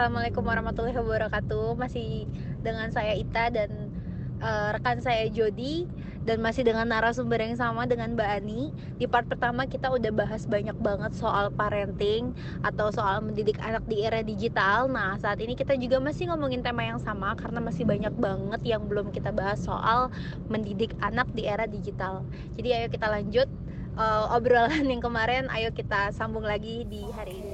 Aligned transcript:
Assalamualaikum 0.00 0.48
warahmatullahi 0.48 0.96
wabarakatuh. 0.96 1.76
Masih 1.76 2.24
dengan 2.64 2.88
saya 2.88 3.12
Ita 3.12 3.52
dan 3.52 3.92
uh, 4.40 4.72
rekan 4.72 4.96
saya 5.04 5.28
Jody 5.28 5.84
dan 6.24 6.40
masih 6.40 6.64
dengan 6.64 6.88
narasumber 6.88 7.36
yang 7.36 7.60
sama 7.60 7.84
dengan 7.84 8.16
Mbak 8.16 8.30
Ani. 8.40 8.72
Di 8.96 9.04
part 9.04 9.28
pertama 9.28 9.68
kita 9.68 9.92
udah 9.92 10.08
bahas 10.08 10.48
banyak 10.48 10.72
banget 10.80 11.12
soal 11.12 11.52
parenting 11.52 12.32
atau 12.64 12.88
soal 12.88 13.20
mendidik 13.20 13.60
anak 13.60 13.84
di 13.92 14.00
era 14.00 14.24
digital. 14.24 14.88
Nah, 14.88 15.20
saat 15.20 15.36
ini 15.44 15.52
kita 15.52 15.76
juga 15.76 16.00
masih 16.00 16.32
ngomongin 16.32 16.64
tema 16.64 16.80
yang 16.80 16.96
sama 16.96 17.36
karena 17.36 17.60
masih 17.60 17.84
banyak 17.84 18.16
banget 18.16 18.60
yang 18.64 18.88
belum 18.88 19.12
kita 19.12 19.36
bahas 19.36 19.60
soal 19.60 20.08
mendidik 20.48 20.96
anak 21.04 21.28
di 21.36 21.44
era 21.44 21.68
digital. 21.68 22.24
Jadi 22.56 22.72
ayo 22.72 22.88
kita 22.88 23.04
lanjut 23.04 23.52
uh, 24.00 24.32
obrolan 24.32 24.80
yang 24.88 25.04
kemarin, 25.04 25.44
ayo 25.52 25.68
kita 25.76 26.08
sambung 26.16 26.48
lagi 26.48 26.88
di 26.88 27.04
hari 27.12 27.36
ini 27.36 27.49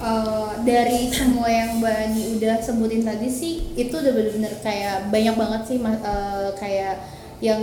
uh, 0.00 0.50
dari 0.62 1.10
semua 1.12 1.48
yang 1.50 1.82
Mbak 1.82 1.94
Ani 1.94 2.22
udah 2.38 2.56
sebutin 2.62 3.02
tadi 3.04 3.28
sih 3.28 3.74
itu 3.74 3.92
udah 3.92 4.12
bener-bener 4.14 4.54
kayak 4.62 5.10
banyak 5.12 5.34
banget 5.34 5.62
sih 5.66 5.78
uh, 5.82 6.50
kayak 6.56 7.02
yang 7.38 7.62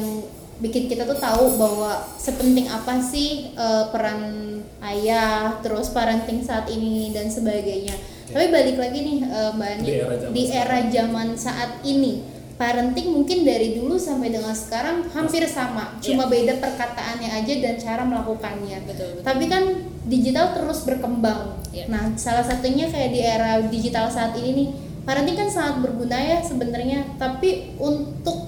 bikin 0.63 0.87
kita 0.87 1.03
tuh 1.03 1.19
tahu 1.19 1.59
bahwa 1.59 1.99
sepenting 2.15 2.71
apa 2.71 2.95
sih 3.03 3.51
uh, 3.59 3.91
peran 3.91 4.55
ayah 4.79 5.59
terus 5.59 5.91
parenting 5.91 6.39
saat 6.39 6.71
ini 6.71 7.11
dan 7.11 7.27
sebagainya. 7.27 7.95
Okay. 8.25 8.31
Tapi 8.31 8.45
balik 8.53 8.77
lagi 8.79 8.99
nih 9.03 9.19
uh, 9.27 9.51
Mbak 9.55 9.69
Ani 9.75 9.83
di 9.83 9.93
era, 9.99 10.15
di 10.31 10.43
era 10.47 10.79
zaman 10.87 11.27
saat 11.35 11.83
ini 11.83 12.35
parenting 12.55 13.11
mungkin 13.11 13.43
dari 13.43 13.75
dulu 13.75 13.99
sampai 13.99 14.31
dengan 14.31 14.55
sekarang 14.55 15.11
hampir 15.11 15.43
sama, 15.43 15.99
cuma 15.99 16.23
yeah. 16.23 16.31
beda 16.31 16.53
perkataannya 16.63 17.29
aja 17.35 17.53
dan 17.59 17.75
cara 17.75 18.03
melakukannya. 18.07 18.79
Betul, 18.87 19.19
betul. 19.19 19.25
Tapi 19.27 19.45
kan 19.51 19.63
digital 20.07 20.55
terus 20.55 20.87
berkembang. 20.87 21.59
Yeah. 21.75 21.91
Nah, 21.91 22.15
salah 22.15 22.47
satunya 22.47 22.87
kayak 22.87 23.11
di 23.11 23.19
era 23.19 23.59
digital 23.59 24.07
saat 24.07 24.31
ini 24.39 24.51
nih, 24.55 24.67
parenting 25.03 25.35
kan 25.35 25.49
sangat 25.51 25.83
berguna 25.83 26.15
ya 26.15 26.39
sebenarnya. 26.39 27.19
Tapi 27.19 27.75
untuk 27.75 28.47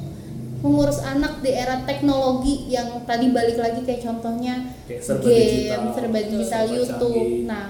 mengurus 0.63 1.03
anak 1.03 1.43
di 1.43 1.51
era 1.51 1.83
teknologi 1.83 2.71
yang 2.71 3.03
tadi 3.03 3.29
balik 3.35 3.59
lagi 3.59 3.83
kayak 3.83 4.01
contohnya 4.07 4.73
kayak 4.87 5.03
serba 5.03 5.27
game, 5.27 5.43
digital, 5.43 5.81
serba 5.91 6.19
digital, 6.23 6.63
YouTube. 6.71 7.13
Canggih. 7.19 7.45
Nah, 7.45 7.65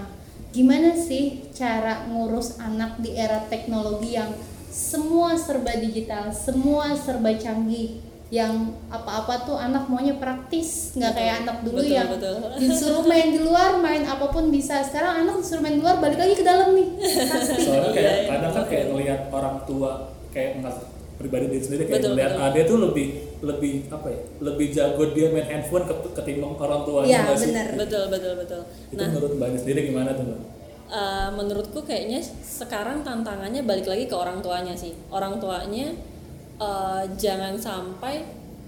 gimana 0.54 0.90
sih 0.96 1.26
cara 1.52 2.06
ngurus 2.08 2.62
anak 2.62 3.02
di 3.02 3.18
era 3.18 3.42
teknologi 3.50 4.16
yang 4.16 4.32
semua 4.78 5.34
serba 5.34 5.74
digital 5.74 6.30
semua 6.30 6.94
serba 6.94 7.34
canggih 7.34 7.98
yang 8.28 8.76
apa-apa 8.92 9.48
tuh 9.48 9.56
anak 9.56 9.88
maunya 9.88 10.20
praktis 10.20 10.92
nggak 11.00 11.14
kayak 11.16 11.34
anak 11.48 11.64
dulu 11.64 11.80
betul, 11.80 11.96
yang 11.96 12.08
betul. 12.12 12.36
disuruh 12.62 13.04
main 13.08 13.32
di 13.32 13.40
luar 13.40 13.80
main 13.80 14.04
apa 14.04 14.28
pun 14.28 14.52
bisa. 14.52 14.84
Sekarang 14.84 15.24
anak 15.24 15.40
disuruh 15.40 15.64
main 15.64 15.80
di 15.80 15.84
luar 15.84 16.04
balik 16.04 16.20
lagi 16.20 16.36
ke 16.36 16.44
dalam 16.44 16.76
nih. 16.76 16.88
Pasti 17.00 17.60
soalnya 17.66 17.92
kayak 17.96 18.04
iya, 18.04 18.12
iya. 18.20 18.30
kadang 18.36 18.52
kan 18.52 18.66
kayak 18.68 18.86
ngelihat 18.92 19.22
orang 19.32 19.56
tua 19.64 19.92
kayak 20.36 20.50
pribadi 21.18 21.46
dia 21.50 21.62
sendiri 21.64 21.84
kayak 21.88 21.98
betul, 22.04 22.12
ngeliat 22.14 22.32
betul. 22.38 22.68
tuh 22.70 22.78
lebih 22.90 23.08
lebih 23.38 23.74
apa 23.90 24.08
ya 24.12 24.22
lebih 24.44 24.68
jago 24.70 25.04
dia 25.14 25.28
main 25.34 25.48
handphone 25.50 25.86
ketimbang 26.14 26.54
orang 26.58 26.82
tuanya 26.86 27.10
ya, 27.10 27.22
benar 27.34 27.68
betul 27.74 28.04
betul 28.12 28.34
betul. 28.38 28.62
Itu 28.92 29.02
nah, 29.02 29.10
menurut 29.10 29.32
mbak 29.40 29.50
sendiri 29.58 29.80
gimana 29.90 30.14
tuh 30.14 30.26
mbak? 30.30 30.42
uh, 30.92 31.30
menurutku 31.36 31.84
kayaknya 31.84 32.24
sekarang 32.44 33.04
tantangannya 33.04 33.64
balik 33.64 33.88
lagi 33.88 34.08
ke 34.08 34.16
orang 34.16 34.40
tuanya 34.40 34.76
sih. 34.76 34.96
Orang 35.12 35.40
tuanya 35.40 35.96
uh, 36.62 37.04
jangan 37.18 37.58
sampai 37.58 38.26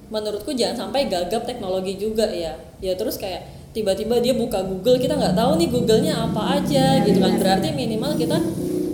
menurutku 0.09 0.53
jangan 0.57 0.89
sampai 0.89 1.05
gagap 1.05 1.45
teknologi 1.45 1.97
juga 1.97 2.25
ya. 2.29 2.57
Ya 2.81 2.93
terus 2.97 3.21
kayak 3.21 3.45
tiba-tiba 3.69 4.17
dia 4.17 4.33
buka 4.33 4.65
Google 4.65 4.97
kita 4.97 5.13
nggak 5.13 5.37
tahu 5.37 5.61
nih 5.61 5.69
Googlenya 5.69 6.13
apa 6.25 6.61
aja 6.61 7.05
gitu 7.05 7.21
kan. 7.21 7.37
Berarti 7.37 7.69
minimal 7.73 8.17
kita 8.17 8.37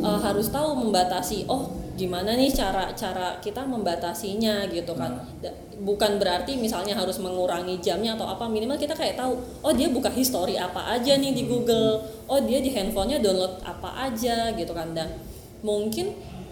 uh, 0.04 0.20
harus 0.20 0.52
tahu 0.52 0.76
membatasi 0.76 1.48
oh 1.48 1.72
gimana 1.96 2.36
nih 2.36 2.52
cara 2.52 2.92
cara 2.92 3.40
kita 3.40 3.64
membatasinya 3.64 4.68
gitu 4.68 4.92
kan. 5.00 5.16
Hmm. 5.16 5.64
bukan 5.76 6.20
berarti 6.20 6.56
misalnya 6.56 6.96
harus 6.96 7.20
mengurangi 7.20 7.84
jamnya 7.84 8.16
atau 8.16 8.24
apa 8.32 8.48
minimal 8.48 8.80
kita 8.80 8.96
kayak 8.96 9.20
tahu 9.20 9.36
oh 9.60 9.74
dia 9.76 9.92
buka 9.92 10.08
history 10.08 10.56
apa 10.56 10.92
aja 10.92 11.16
nih 11.16 11.32
di 11.32 11.48
Google. 11.48 12.04
Oh 12.28 12.40
dia 12.44 12.60
di 12.60 12.76
handphonenya 12.76 13.24
download 13.24 13.64
apa 13.64 14.12
aja 14.12 14.52
gitu 14.56 14.76
kan. 14.76 14.92
Dan 14.92 15.16
mungkin 15.64 16.12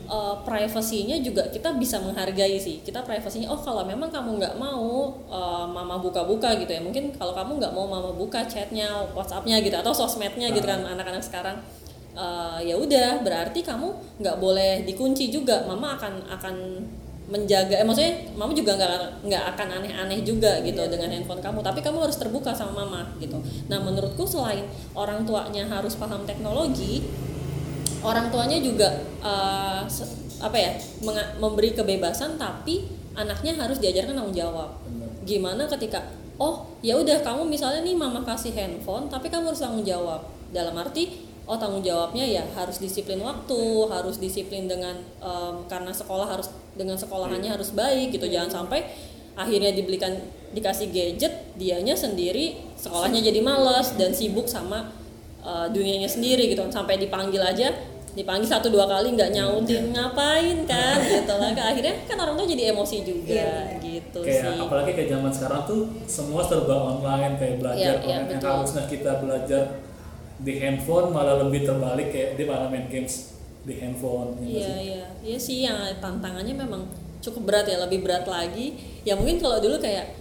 uh, 0.09 0.35
privasinya 0.43 1.17
juga 1.19 1.47
kita 1.51 1.75
bisa 1.75 1.99
menghargai 1.99 2.57
sih. 2.59 2.79
Kita 2.81 3.03
privasinya 3.03 3.51
oh 3.51 3.59
kalau 3.59 3.83
memang 3.83 4.09
kamu 4.09 4.39
nggak 4.39 4.55
mau 4.59 5.15
uh, 5.27 5.65
mama 5.67 5.99
buka-buka 5.99 6.55
gitu 6.59 6.71
ya. 6.71 6.81
Mungkin 6.83 7.15
kalau 7.15 7.35
kamu 7.35 7.59
nggak 7.59 7.73
mau 7.75 7.85
mama 7.87 8.11
buka 8.11 8.43
chatnya 8.47 8.89
WhatsAppnya 9.13 9.59
gitu 9.63 9.75
atau 9.75 9.93
sosmednya 9.93 10.49
gitu 10.51 10.65
kan 10.65 10.83
anak-anak 10.83 11.23
sekarang 11.23 11.57
uh, 12.15 12.59
ya 12.59 12.75
udah 12.75 13.21
berarti 13.21 13.63
kamu 13.63 14.19
nggak 14.19 14.37
boleh 14.39 14.83
dikunci 14.87 15.29
juga. 15.29 15.63
Mama 15.67 15.95
akan 15.95 16.13
akan 16.29 16.55
menjaga 17.23 17.79
eh 17.79 17.87
maksudnya 17.87 18.35
mama 18.35 18.51
juga 18.51 18.75
nggak 18.75 19.25
nggak 19.31 19.43
akan 19.55 19.67
aneh-aneh 19.79 20.27
juga 20.27 20.59
gitu 20.59 20.83
yeah. 20.83 20.91
dengan 20.91 21.09
handphone 21.11 21.39
kamu. 21.39 21.59
Tapi 21.63 21.79
kamu 21.79 21.97
harus 22.03 22.17
terbuka 22.19 22.51
sama 22.51 22.83
mama 22.83 23.07
gitu. 23.17 23.39
Nah 23.71 23.79
menurutku 23.79 24.27
selain 24.27 24.67
orang 24.91 25.23
tuanya 25.23 25.63
harus 25.65 25.95
paham 25.95 26.27
teknologi 26.27 27.03
orang 28.03 28.27
tuanya 28.29 28.59
juga 28.59 28.99
uh, 29.23 29.87
apa 30.43 30.57
ya 30.59 30.71
memberi 31.39 31.71
kebebasan 31.71 32.35
tapi 32.35 32.83
anaknya 33.15 33.55
harus 33.55 33.79
diajarkan 33.79 34.13
tanggung 34.17 34.35
jawab. 34.35 34.75
Gimana 35.23 35.65
ketika 35.71 36.03
oh 36.35 36.67
ya 36.83 36.99
udah 36.99 37.23
kamu 37.23 37.47
misalnya 37.47 37.85
nih 37.85 37.95
mama 37.95 38.25
kasih 38.27 38.51
handphone 38.51 39.07
tapi 39.07 39.31
kamu 39.31 39.53
harus 39.53 39.63
tanggung 39.63 39.87
jawab. 39.87 40.27
Dalam 40.51 40.75
arti 40.75 41.23
oh 41.47 41.55
tanggung 41.55 41.83
jawabnya 41.83 42.23
ya 42.27 42.43
harus 42.55 42.79
disiplin 42.79 43.19
waktu 43.23 43.61
harus 43.87 44.19
disiplin 44.19 44.67
dengan 44.67 44.95
um, 45.23 45.63
karena 45.67 45.91
sekolah 45.91 46.27
harus 46.27 46.51
dengan 46.75 46.99
sekolahannya 46.99 47.49
iya. 47.51 47.55
harus 47.55 47.71
baik 47.71 48.11
gitu. 48.11 48.27
Jangan 48.27 48.51
sampai 48.63 48.83
akhirnya 49.33 49.73
dibelikan 49.73 50.13
dikasih 50.53 50.93
gadget 50.93 51.33
dianya 51.57 51.97
sendiri 51.97 52.61
sekolahnya 52.77 53.25
jadi 53.25 53.41
malas 53.41 53.97
dan 53.97 54.13
sibuk 54.13 54.45
sama 54.45 54.91
uh, 55.39 55.71
dunianya 55.71 56.09
sendiri 56.09 56.51
gitu. 56.51 56.65
Sampai 56.67 56.99
dipanggil 56.99 57.39
aja 57.39 57.92
dipanggil 58.13 58.46
satu 58.46 58.69
dua 58.69 58.85
kali 58.85 59.18
nggak 59.18 59.34
nyautin 59.34 59.90
ngapain 59.90 60.57
kan? 60.69 60.97
Gitu 61.13 61.34
lah 61.34 61.50
akhirnya 61.53 61.96
kan 62.06 62.18
orang 62.22 62.35
tuh 62.38 62.47
jadi 62.50 62.74
emosi 62.74 62.97
juga 63.01 63.34
yeah. 63.34 63.81
gitu 63.81 64.19
kayak 64.22 64.53
sih. 64.53 64.62
apalagi 64.62 64.91
kayak 64.94 65.09
zaman 65.09 65.31
sekarang 65.34 65.62
tuh 65.66 65.81
semua 66.06 66.41
serba 66.46 66.75
online 66.78 67.34
kayak 67.41 67.57
belajar 67.57 67.96
yeah, 68.01 68.22
yeah, 68.22 68.29
yang 68.29 68.41
harusnya 68.41 68.84
kita 68.85 69.18
belajar 69.18 69.81
di 70.44 70.53
handphone 70.59 71.09
malah 71.09 71.41
lebih 71.41 71.66
terbalik 71.66 72.13
kayak 72.13 72.38
dia 72.38 72.46
malah 72.46 72.68
main 72.69 72.85
games 72.91 73.34
di 73.63 73.79
handphone 73.79 74.38
ya 74.44 74.47
iya 74.47 74.75
iya. 74.78 75.03
Iya 75.24 75.40
sih 75.40 75.63
yang 75.63 75.80
tantangannya 76.03 76.51
memang 76.51 76.84
cukup 77.24 77.47
berat 77.47 77.66
ya 77.72 77.80
lebih 77.80 78.03
berat 78.03 78.28
lagi. 78.28 78.75
Ya 79.07 79.16
mungkin 79.16 79.40
kalau 79.40 79.63
dulu 79.63 79.80
kayak 79.80 80.12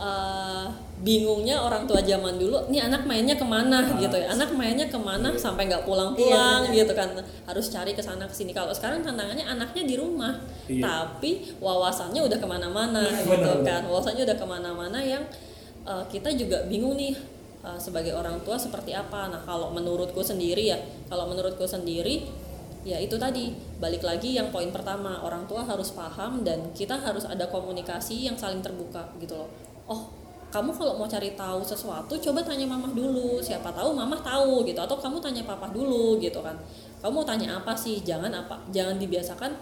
uh, 0.00 0.72
bingungnya 0.96 1.60
orang 1.60 1.84
tua 1.84 2.00
zaman 2.00 2.40
dulu 2.40 2.72
nih 2.72 2.88
anak 2.88 3.04
mainnya 3.04 3.36
ke 3.36 3.44
mana? 3.44 3.84
Nah, 3.84 4.00
gitu 4.00 4.16
ya. 4.16 4.32
Anak 4.32 4.56
mainnya 4.56 4.88
ke 4.88 4.96
mana? 4.96 5.28
Iya. 5.28 5.36
sampai 5.36 5.68
nggak 5.68 5.84
pulang-pulang 5.84 6.72
iya, 6.72 6.84
gitu 6.84 6.92
kan. 6.96 7.12
Harus 7.44 7.68
cari 7.68 7.92
ke 7.92 8.00
sana 8.00 8.24
ke 8.24 8.32
sini 8.32 8.56
kalau 8.56 8.72
sekarang 8.72 9.04
tantangannya 9.04 9.44
anaknya 9.44 9.84
di 9.84 9.94
rumah. 10.00 10.32
Iya. 10.66 10.82
tapi 10.82 11.54
wawasannya 11.62 12.26
udah 12.26 12.38
ke 12.42 12.48
mana-mana 12.48 13.06
iya, 13.06 13.22
gitu 13.22 13.62
benar, 13.62 13.62
kan. 13.62 13.82
wawasannya 13.86 14.26
udah 14.26 14.34
ke 14.34 14.46
mana-mana 14.50 14.98
yang 14.98 15.22
uh, 15.86 16.02
kita 16.10 16.34
juga 16.34 16.66
bingung 16.66 16.98
nih 16.98 17.14
uh, 17.62 17.78
sebagai 17.78 18.16
orang 18.16 18.40
tua 18.42 18.56
seperti 18.56 18.96
apa. 18.96 19.28
Nah 19.28 19.44
kalau 19.44 19.70
menurutku 19.70 20.24
sendiri 20.24 20.72
ya 20.72 20.78
kalau 21.12 21.28
menurutku 21.28 21.68
sendiri 21.68 22.24
ya 22.88 22.96
itu 22.96 23.20
tadi. 23.20 23.52
Balik 23.76 24.00
lagi 24.00 24.32
yang 24.32 24.48
poin 24.48 24.72
pertama 24.72 25.20
orang 25.20 25.44
tua 25.44 25.60
harus 25.60 25.92
paham 25.92 26.40
dan 26.40 26.72
kita 26.72 26.96
harus 26.96 27.28
ada 27.28 27.44
komunikasi 27.52 28.24
yang 28.24 28.34
saling 28.40 28.64
terbuka 28.64 29.12
gitu 29.20 29.36
loh. 29.36 29.50
Oh 29.86 30.25
kamu 30.56 30.72
kalau 30.72 30.96
mau 30.96 31.04
cari 31.04 31.36
tahu 31.36 31.60
sesuatu 31.60 32.16
coba 32.16 32.40
tanya 32.40 32.64
mamah 32.64 32.96
dulu. 32.96 33.44
Siapa 33.44 33.68
tahu 33.76 33.92
mamah 33.92 34.16
tahu 34.24 34.64
gitu 34.64 34.80
atau 34.80 34.96
kamu 34.96 35.20
tanya 35.20 35.44
papa 35.44 35.68
dulu 35.68 36.16
gitu 36.16 36.40
kan. 36.40 36.56
Kamu 37.04 37.20
mau 37.20 37.26
tanya 37.28 37.60
apa 37.60 37.76
sih? 37.76 38.00
Jangan 38.00 38.32
apa 38.32 38.64
jangan 38.72 38.96
dibiasakan. 38.96 39.52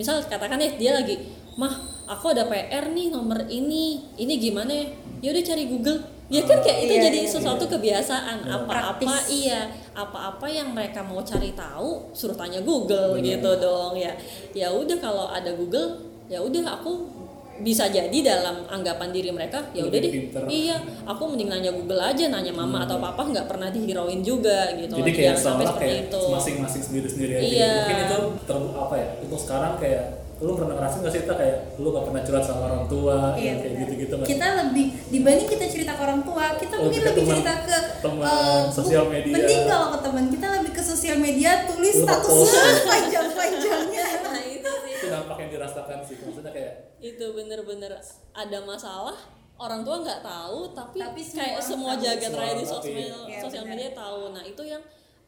Misal 0.00 0.24
katakan 0.24 0.56
ya 0.56 0.72
dia 0.80 0.96
lagi 0.96 1.20
mah 1.60 1.76
aku 2.08 2.32
ada 2.32 2.48
PR 2.48 2.88
nih 2.96 3.12
nomor 3.12 3.44
ini 3.44 4.00
ini 4.16 4.34
gimana 4.40 4.72
ya 4.72 4.88
ya 5.20 5.28
udah 5.36 5.44
cari 5.44 5.64
Google. 5.68 6.00
Ya 6.28 6.44
kan 6.44 6.60
kayak 6.60 6.78
itu 6.84 6.94
iya, 6.96 7.04
jadi 7.08 7.20
iya, 7.24 7.28
sesuatu 7.28 7.64
iya. 7.68 7.72
kebiasaan. 7.76 8.36
Apa-apa 8.48 9.28
iya 9.28 9.68
apa-apa 9.92 10.48
yang 10.48 10.72
mereka 10.72 11.04
mau 11.04 11.20
cari 11.20 11.52
tahu 11.52 12.08
suruh 12.16 12.36
tanya 12.36 12.64
Google 12.64 13.20
Bener. 13.20 13.36
gitu 13.36 13.52
dong 13.60 14.00
ya. 14.00 14.16
Ya 14.56 14.72
udah 14.72 14.96
kalau 14.96 15.28
ada 15.28 15.52
Google 15.52 16.08
ya 16.28 16.40
udah 16.40 16.80
aku 16.80 17.17
bisa 17.58 17.90
jadi 17.90 18.18
dalam 18.22 18.66
anggapan 18.70 19.10
diri 19.10 19.30
mereka 19.34 19.66
ya 19.74 19.82
udah 19.82 19.98
deh. 19.98 20.12
iya 20.46 20.78
aku 21.04 21.34
mending 21.34 21.50
nanya 21.50 21.70
Google 21.74 21.98
aja 21.98 22.30
nanya 22.30 22.54
mama 22.54 22.82
hmm. 22.82 22.86
atau 22.86 22.96
papa 23.02 23.22
nggak 23.26 23.46
pernah 23.50 23.68
dihirauin 23.74 24.22
juga 24.22 24.74
gitu. 24.78 24.94
Jadi 24.98 25.12
kayak 25.14 25.36
sampai 25.38 25.64
seperti 25.66 25.86
kayak 25.86 26.04
itu. 26.06 26.22
masing-masing 26.30 26.82
sendiri-sendiri 26.82 27.32
aja. 27.34 27.42
Iya. 27.42 27.72
mungkin 27.74 27.98
itu 27.98 28.18
ter 28.46 28.58
apa 28.78 28.94
ya 28.94 29.08
untuk 29.26 29.38
sekarang 29.42 29.72
kayak 29.82 30.04
lu 30.38 30.54
pernah 30.54 30.78
ngerasain 30.78 31.02
gak 31.02 31.10
sih 31.10 31.20
kita 31.26 31.34
kayak 31.34 31.56
lu 31.82 31.90
gak 31.90 32.04
pernah 32.06 32.22
curhat 32.22 32.44
sama 32.46 32.62
orang 32.70 32.86
tua 32.86 33.34
iya, 33.34 33.58
kayak 33.58 33.74
gitu-gitu 33.82 34.14
kita 34.22 34.46
lebih 34.62 34.86
dibanding 35.10 35.48
kita 35.50 35.64
cerita 35.66 35.92
ke 35.98 36.02
orang 36.06 36.22
tua 36.22 36.54
kita 36.54 36.74
oh, 36.78 36.82
mungkin 36.86 37.02
lebih 37.10 37.22
teman, 37.26 37.34
cerita 37.34 37.54
ke 37.66 37.78
teman 37.98 38.22
uh, 38.22 38.62
sosial 38.70 39.04
media. 39.10 39.34
mending 39.34 39.62
kalau 39.66 39.88
ke 39.90 39.98
teman 39.98 40.24
kita 40.30 40.46
lebih 40.62 40.72
ke 40.78 40.82
sosial 40.86 41.18
media 41.18 41.66
tulis 41.66 41.96
Lu 41.98 42.06
status 42.06 42.30
post. 42.30 42.54
panjang-panjangnya 42.94 44.06
nah 44.30 44.42
itu 44.46 44.70
sih 44.70 44.92
itu 44.94 45.06
dampak 45.10 45.36
yang 45.42 45.50
dirasakan 45.58 45.98
sih 46.06 46.16
maksudnya 46.22 46.52
kayak 46.54 46.72
itu 46.98 47.24
bener-bener 47.34 47.94
ada 48.34 48.58
masalah 48.66 49.14
orang 49.58 49.82
tua 49.82 49.96
nggak 50.06 50.22
tahu 50.22 50.70
tapi, 50.70 51.02
Tapi 51.02 51.20
semua 51.22 51.42
kayak 51.42 51.60
semua 51.62 51.92
jagat 51.98 52.30
Semua 52.30 52.42
raya 52.46 52.54
di 52.54 52.66
sosial 52.66 53.20
iya. 53.26 53.40
sosial 53.42 53.64
Iya, 53.66 53.70
media 53.74 53.90
tahu. 53.90 54.20
Nah 54.30 54.42
itu 54.46 54.62
yang 54.62 54.82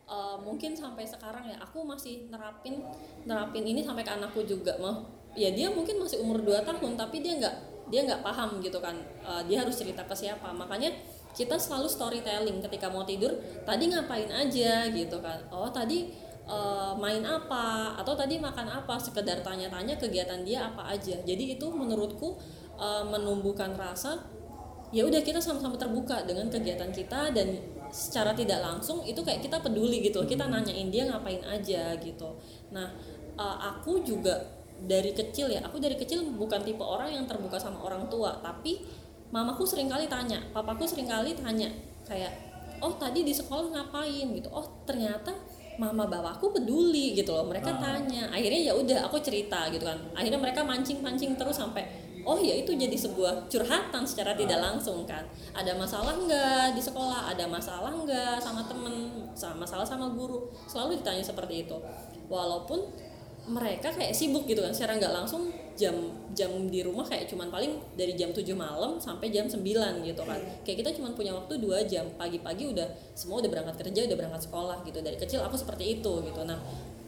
uh, 0.07 0.39
mungkin 0.39 0.73
sampai 0.73 1.03
sekarang 1.03 1.51
ya 1.51 1.59
aku 1.59 1.83
masih 1.83 2.31
nerapin 2.31 2.79
nerapin 3.27 3.65
ini 3.67 3.83
sampai 3.83 4.07
ke 4.07 4.13
anakku 4.15 4.47
juga 4.47 4.79
mah. 4.79 5.03
Ya 5.35 5.51
dia 5.51 5.71
mungkin 5.71 5.99
masih 5.99 6.23
umur 6.23 6.43
2 6.43 6.63
tahun 6.63 6.95
tapi 6.95 7.23
dia 7.23 7.39
nggak 7.43 7.57
dia 7.91 8.07
nggak 8.07 8.23
paham 8.23 8.63
gitu 8.63 8.79
kan 8.79 8.95
Uh, 9.21 9.43
dia 9.47 9.63
harus 9.63 9.75
cerita 9.75 10.07
ke 10.07 10.15
siapa. 10.15 10.51
Makanya 10.55 10.95
kita 11.35 11.55
selalu 11.59 11.87
storytelling 11.87 12.59
ketika 12.67 12.91
mau 12.91 13.07
tidur 13.07 13.31
tadi 13.63 13.91
ngapain 13.91 14.31
aja? 14.31 14.87
gitu 14.91 15.19
kan. 15.23 15.39
Oh 15.51 15.71
tadi 15.71 16.11
uh, 16.47 16.93
main 16.97 17.21
apa 17.27 17.97
atau 17.99 18.15
tadi 18.17 18.41
makan 18.41 18.69
apa 18.69 18.97
sekedar 18.97 19.41
tanya-tanya 19.45 19.97
kegiatan 20.01 20.41
dia 20.45 20.71
apa 20.73 20.95
aja. 20.95 21.19
Jadi 21.23 21.59
itu 21.59 21.67
menurutku 21.69 22.39
uh, 22.79 23.05
menumbuhkan 23.05 23.77
rasa 23.77 24.21
ya 24.91 25.07
udah 25.07 25.23
kita 25.23 25.39
sama-sama 25.39 25.79
terbuka 25.79 26.27
dengan 26.27 26.51
kegiatan 26.51 26.91
kita 26.91 27.31
dan 27.31 27.55
secara 27.91 28.35
tidak 28.35 28.63
langsung 28.63 29.03
itu 29.07 29.19
kayak 29.23 29.43
kita 29.43 29.59
peduli 29.63 30.03
gitu. 30.03 30.23
Kita 30.27 30.47
nanyain 30.47 30.91
dia 30.91 31.07
ngapain 31.07 31.43
aja 31.47 31.95
gitu. 31.99 32.39
Nah 32.75 32.91
uh, 33.39 33.57
aku 33.75 34.03
juga 34.03 34.59
dari 34.81 35.13
kecil 35.13 35.53
ya 35.53 35.61
aku 35.61 35.77
dari 35.77 35.93
kecil 35.95 36.25
bukan 36.33 36.65
tipe 36.65 36.81
orang 36.81 37.13
yang 37.13 37.25
terbuka 37.27 37.59
sama 37.59 37.83
orang 37.83 38.07
tua. 38.11 38.39
Tapi 38.43 38.83
mamaku 39.31 39.63
sering 39.63 39.87
kali 39.87 40.11
tanya 40.11 40.43
papaku 40.51 40.83
sering 40.91 41.07
kali 41.07 41.39
tanya 41.39 41.71
kayak 42.03 42.35
oh 42.83 42.97
tadi 42.97 43.23
di 43.23 43.31
sekolah 43.31 43.71
ngapain? 43.71 44.27
gitu. 44.35 44.49
Oh 44.51 44.67
ternyata 44.89 45.31
mama 45.81 46.05
bapaku 46.05 46.53
peduli 46.53 47.17
gitu 47.17 47.33
loh. 47.33 47.49
Mereka 47.49 47.73
Ah. 47.73 47.81
tanya. 47.81 48.29
Akhirnya 48.29 48.69
ya 48.69 48.73
udah 48.77 49.09
aku 49.09 49.17
cerita 49.25 49.73
gitu 49.73 49.89
kan. 49.89 49.97
Akhirnya 50.13 50.37
mereka 50.37 50.61
mancing 50.61 51.01
mancing 51.01 51.33
terus 51.41 51.57
sampai 51.57 51.89
oh 52.21 52.37
ya 52.37 52.53
itu 52.53 52.77
jadi 52.77 52.93
sebuah 52.93 53.49
curhatan 53.49 54.05
secara 54.05 54.37
tidak 54.37 54.61
langsung 54.61 55.09
kan. 55.09 55.25
Ada 55.57 55.73
masalah 55.73 56.13
nggak 56.21 56.77
di 56.77 56.83
sekolah? 56.85 57.33
Ada 57.33 57.49
masalah 57.49 57.89
nggak 57.97 58.37
sama 58.37 58.61
temen? 58.69 59.25
Sama 59.33 59.65
masalah 59.65 59.89
sama 59.89 60.13
guru? 60.13 60.53
Selalu 60.69 61.01
ditanya 61.01 61.25
seperti 61.25 61.65
itu. 61.65 61.77
Walaupun 62.29 62.85
mereka 63.51 63.91
kayak 63.91 64.15
sibuk 64.15 64.47
gitu 64.47 64.63
kan 64.63 64.71
secara 64.71 64.95
nggak 64.95 65.11
langsung 65.11 65.51
jam 65.75 65.97
jam 66.31 66.51
di 66.71 66.87
rumah 66.87 67.03
kayak 67.03 67.27
cuman 67.27 67.51
paling 67.51 67.83
dari 67.99 68.15
jam 68.15 68.31
7 68.31 68.47
malam 68.55 69.03
sampai 69.03 69.33
jam 69.35 69.51
9 69.51 69.59
gitu 70.07 70.23
kan. 70.23 70.41
Kayak 70.63 70.77
kita 70.87 70.91
cuman 71.01 71.19
punya 71.19 71.35
waktu 71.35 71.59
dua 71.59 71.83
jam 71.89 72.07
pagi-pagi 72.15 72.71
udah 72.71 72.87
semua 73.19 73.43
udah 73.43 73.51
berangkat 73.51 73.81
kerja 73.83 74.07
udah 74.07 74.17
berangkat 74.17 74.43
sekolah 74.47 74.77
gitu. 74.87 75.03
Dari 75.03 75.17
kecil 75.19 75.41
aku 75.43 75.59
seperti 75.59 75.99
itu 75.99 76.13
gitu. 76.23 76.41
Nah 76.47 76.61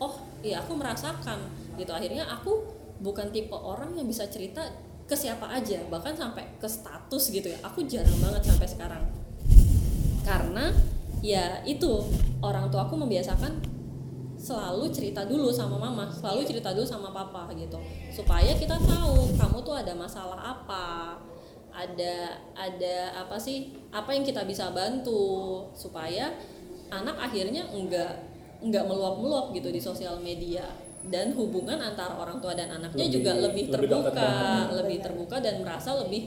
oh 0.03 0.19
iya 0.43 0.65
aku 0.65 0.75
merasakan 0.75 1.39
gitu. 1.79 1.93
Akhirnya 1.95 2.27
aku 2.27 2.67
bukan 2.99 3.31
tipe 3.31 3.55
orang 3.55 3.95
yang 3.95 4.09
bisa 4.09 4.27
cerita 4.27 4.67
ke 5.07 5.15
siapa 5.15 5.45
aja 5.53 5.85
bahkan 5.93 6.17
sampai 6.17 6.43
ke 6.59 6.67
status 6.67 7.31
gitu 7.31 7.53
ya. 7.53 7.59
Aku 7.63 7.87
jarang 7.87 8.19
banget 8.19 8.43
sampai 8.51 8.67
sekarang. 8.67 9.05
Karena 10.27 10.75
ya 11.23 11.63
itu 11.63 12.03
orang 12.43 12.67
tua 12.73 12.91
aku 12.91 12.99
membiasakan 12.99 13.72
selalu 14.43 14.91
cerita 14.91 15.23
dulu 15.23 15.49
sama 15.49 15.79
mama, 15.79 16.11
selalu 16.11 16.43
cerita 16.43 16.75
dulu 16.75 16.83
sama 16.83 17.09
papa 17.09 17.47
gitu. 17.55 17.79
Supaya 18.11 18.51
kita 18.53 18.75
tahu 18.75 19.39
kamu 19.39 19.63
tuh 19.63 19.75
ada 19.79 19.95
masalah 19.95 20.35
apa, 20.59 21.15
ada 21.71 22.15
ada 22.53 22.97
apa 23.17 23.39
sih, 23.39 23.71
apa 23.89 24.11
yang 24.11 24.27
kita 24.27 24.43
bisa 24.43 24.75
bantu 24.75 25.63
supaya 25.73 26.35
anak 26.91 27.17
akhirnya 27.23 27.71
enggak 27.71 28.19
enggak 28.59 28.83
meluap-meluap 28.83 29.55
gitu 29.55 29.71
di 29.71 29.79
sosial 29.79 30.19
media 30.19 30.67
dan 31.03 31.35
hubungan 31.35 31.79
antara 31.79 32.15
orang 32.15 32.39
tua 32.39 32.55
dan 32.55 32.71
anaknya 32.73 33.07
Lebih- 33.07 33.15
juga 33.17 33.31
lebih 33.35 33.65
lebih 33.71 33.89
dekat 33.91 34.15
terbuka, 34.15 34.31
lebih 34.77 34.99
terbuka 35.01 35.37
dan 35.39 35.55
merasa 35.63 35.91
lebih 35.99 36.23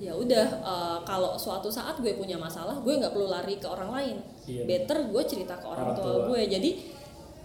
ya 0.00 0.12
udah 0.12 0.46
eh, 0.64 0.98
kalau 1.02 1.36
suatu 1.36 1.68
saat 1.68 1.96
gue 1.96 2.12
punya 2.14 2.36
masalah 2.36 2.76
gue 2.78 2.92
nggak 2.92 3.12
perlu 3.12 3.28
lari 3.28 3.56
ke 3.56 3.64
orang 3.64 3.88
lain 3.90 4.16
Iya. 4.44 4.64
better 4.64 5.08
gue 5.08 5.22
cerita 5.24 5.56
ke 5.56 5.64
orang, 5.64 5.92
Orang 5.92 5.96
tua, 5.96 6.04
tua. 6.04 6.24
gue 6.28 6.40
jadi 6.46 6.70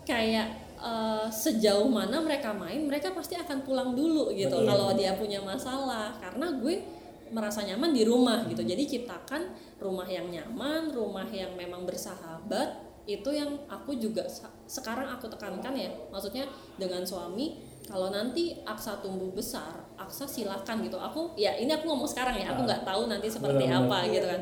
kayak 0.09 0.47
eh, 0.81 1.27
sejauh 1.29 1.85
mana 1.85 2.17
mereka 2.17 2.49
main 2.49 2.81
mereka 2.81 3.13
pasti 3.13 3.37
akan 3.37 3.61
pulang 3.61 3.93
dulu 3.93 4.33
gitu 4.33 4.49
Betul. 4.49 4.65
kalau 4.65 4.89
dia 4.97 5.13
punya 5.13 5.37
masalah. 5.39 6.17
Karena 6.17 6.49
gue 6.57 6.81
merasa 7.29 7.61
nyaman 7.61 7.93
di 7.93 8.01
rumah 8.01 8.41
gitu. 8.49 8.65
Jadi 8.65 8.89
ciptakan 8.89 9.53
rumah 9.77 10.09
yang 10.09 10.25
nyaman 10.33 10.89
rumah 10.89 11.29
yang 11.29 11.53
memang 11.53 11.85
bersahabat 11.85 12.89
itu 13.05 13.29
yang 13.33 13.49
aku 13.65 13.97
juga 13.97 14.25
sekarang 14.65 15.05
aku 15.13 15.29
tekankan 15.29 15.77
ya. 15.77 15.93
Maksudnya 16.09 16.49
dengan 16.81 17.05
suami 17.05 17.61
kalau 17.85 18.09
nanti 18.09 18.53
Aksa 18.65 19.01
tumbuh 19.01 19.29
besar 19.33 19.81
Aksa 19.97 20.25
silakan 20.25 20.81
gitu. 20.85 20.97
Aku 20.97 21.33
ya 21.37 21.53
ini 21.53 21.69
aku 21.69 21.85
ngomong 21.89 22.09
sekarang 22.09 22.37
ya 22.37 22.49
aku 22.53 22.65
Ah. 22.65 22.67
nggak 22.73 22.81
tahu 22.85 23.01
nanti 23.05 23.27
seperti 23.29 23.65
apa 23.69 23.97
gitu 24.09 24.25
kan 24.25 24.41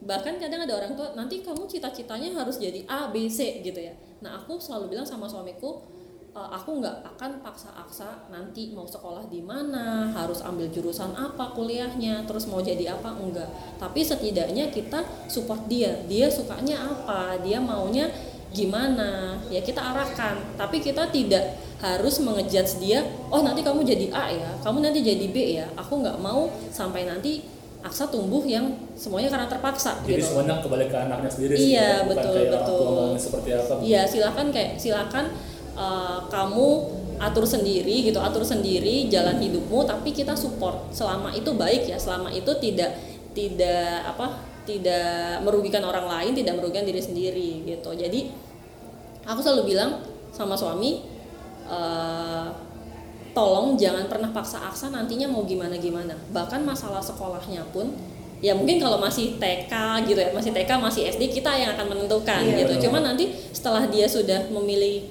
bahkan 0.00 0.40
kadang 0.40 0.64
ada 0.64 0.80
orang 0.80 0.96
tua 0.96 1.12
nanti 1.12 1.44
kamu 1.44 1.68
cita-citanya 1.68 2.32
harus 2.32 2.56
jadi 2.56 2.88
A 2.88 3.12
B 3.12 3.28
C 3.28 3.60
gitu 3.60 3.76
ya. 3.76 3.92
Nah 4.24 4.40
aku 4.40 4.56
selalu 4.56 4.96
bilang 4.96 5.04
sama 5.04 5.28
suamiku 5.28 5.84
"E, 6.32 6.40
aku 6.40 6.80
nggak 6.80 7.04
akan 7.04 7.44
paksa 7.44 7.68
Aksa 7.76 8.24
nanti 8.32 8.72
mau 8.72 8.88
sekolah 8.88 9.28
di 9.28 9.44
mana 9.44 10.08
harus 10.08 10.40
ambil 10.40 10.72
jurusan 10.72 11.12
apa 11.12 11.52
kuliahnya 11.52 12.24
terus 12.24 12.48
mau 12.48 12.64
jadi 12.64 12.96
apa. 12.96 13.12
Enggak. 13.12 13.52
Tapi 13.76 14.00
setidaknya 14.00 14.72
kita 14.72 15.04
support 15.28 15.68
dia. 15.68 15.92
Dia 16.08 16.32
sukanya 16.32 16.80
apa 16.80 17.36
dia 17.44 17.60
maunya 17.60 18.08
gimana 18.56 19.36
ya 19.52 19.60
kita 19.60 19.84
arahkan. 19.84 20.56
Tapi 20.56 20.80
kita 20.80 21.12
tidak 21.12 21.60
harus 21.80 22.20
mengejudge 22.24 22.80
dia 22.80 23.04
oh 23.28 23.40
nanti 23.44 23.60
kamu 23.60 23.84
jadi 23.84 24.08
A 24.12 24.24
ya 24.32 24.50
kamu 24.64 24.80
nanti 24.80 25.04
jadi 25.04 25.26
B 25.28 25.36
ya. 25.60 25.68
Aku 25.76 26.00
nggak 26.00 26.16
mau 26.24 26.48
sampai 26.72 27.04
nanti 27.04 27.59
Aksa 27.80 28.12
tumbuh 28.12 28.44
yang 28.44 28.76
semuanya 28.92 29.32
karena 29.32 29.48
terpaksa 29.48 30.04
jadi 30.04 30.20
gitu. 30.20 30.36
semuanya 30.36 30.60
kembali 30.60 30.86
ke 30.92 30.96
anaknya 31.00 31.30
sendiri 31.32 31.54
sih 31.56 31.72
Iya, 31.72 31.80
ya, 31.80 31.92
bukan 32.04 32.16
betul, 32.20 32.34
kayak 32.36 32.48
orang 32.52 32.64
tua 32.68 32.76
betul. 32.76 33.08
seperti 33.16 33.48
apa 33.56 33.72
Iya 33.80 34.02
silakan 34.04 34.46
kayak 34.52 34.70
silakan 34.76 35.24
uh, 35.80 36.18
kamu 36.28 36.68
atur 37.20 37.44
sendiri 37.44 37.96
gitu 38.04 38.16
atur 38.20 38.44
sendiri 38.44 39.08
jalan 39.12 39.36
hidupmu 39.40 39.84
tapi 39.84 40.12
kita 40.12 40.32
support. 40.36 40.92
Selama 40.92 41.32
itu 41.32 41.52
baik 41.52 41.88
ya 41.88 41.96
selama 42.00 42.32
itu 42.32 42.52
tidak 42.60 42.96
tidak 43.36 44.08
apa 44.08 44.40
tidak 44.64 45.40
merugikan 45.44 45.84
orang 45.84 46.08
lain 46.08 46.32
tidak 46.36 46.60
merugikan 46.60 46.84
diri 46.84 47.00
sendiri 47.00 47.64
gitu. 47.64 47.92
Jadi 47.92 48.32
aku 49.24 49.40
selalu 49.40 49.76
bilang 49.76 50.00
sama 50.32 50.56
suami 50.56 51.04
eh, 51.68 52.46
tolong 53.32 53.78
jangan 53.78 54.06
pernah 54.10 54.30
paksa 54.34 54.58
Aksa 54.62 54.90
nantinya 54.90 55.30
mau 55.30 55.46
gimana 55.46 55.76
gimana. 55.78 56.14
Bahkan 56.34 56.62
masalah 56.66 57.02
sekolahnya 57.02 57.62
pun 57.70 57.94
ya 58.40 58.56
mungkin 58.56 58.80
kalau 58.80 58.96
masih 58.96 59.36
TK 59.36 59.72
gitu 60.08 60.16
ya 60.16 60.32
masih 60.32 60.50
TK 60.56 60.70
masih 60.80 61.02
SD 61.12 61.28
kita 61.28 61.52
yang 61.52 61.76
akan 61.76 61.92
menentukan 61.92 62.40
Iya, 62.40 62.64
gitu. 62.64 62.72
betul. 62.72 62.82
cuman 62.88 63.12
nanti 63.12 63.36
setelah 63.52 63.84
dia 63.84 64.08
sudah 64.08 64.48
memilih 64.48 65.04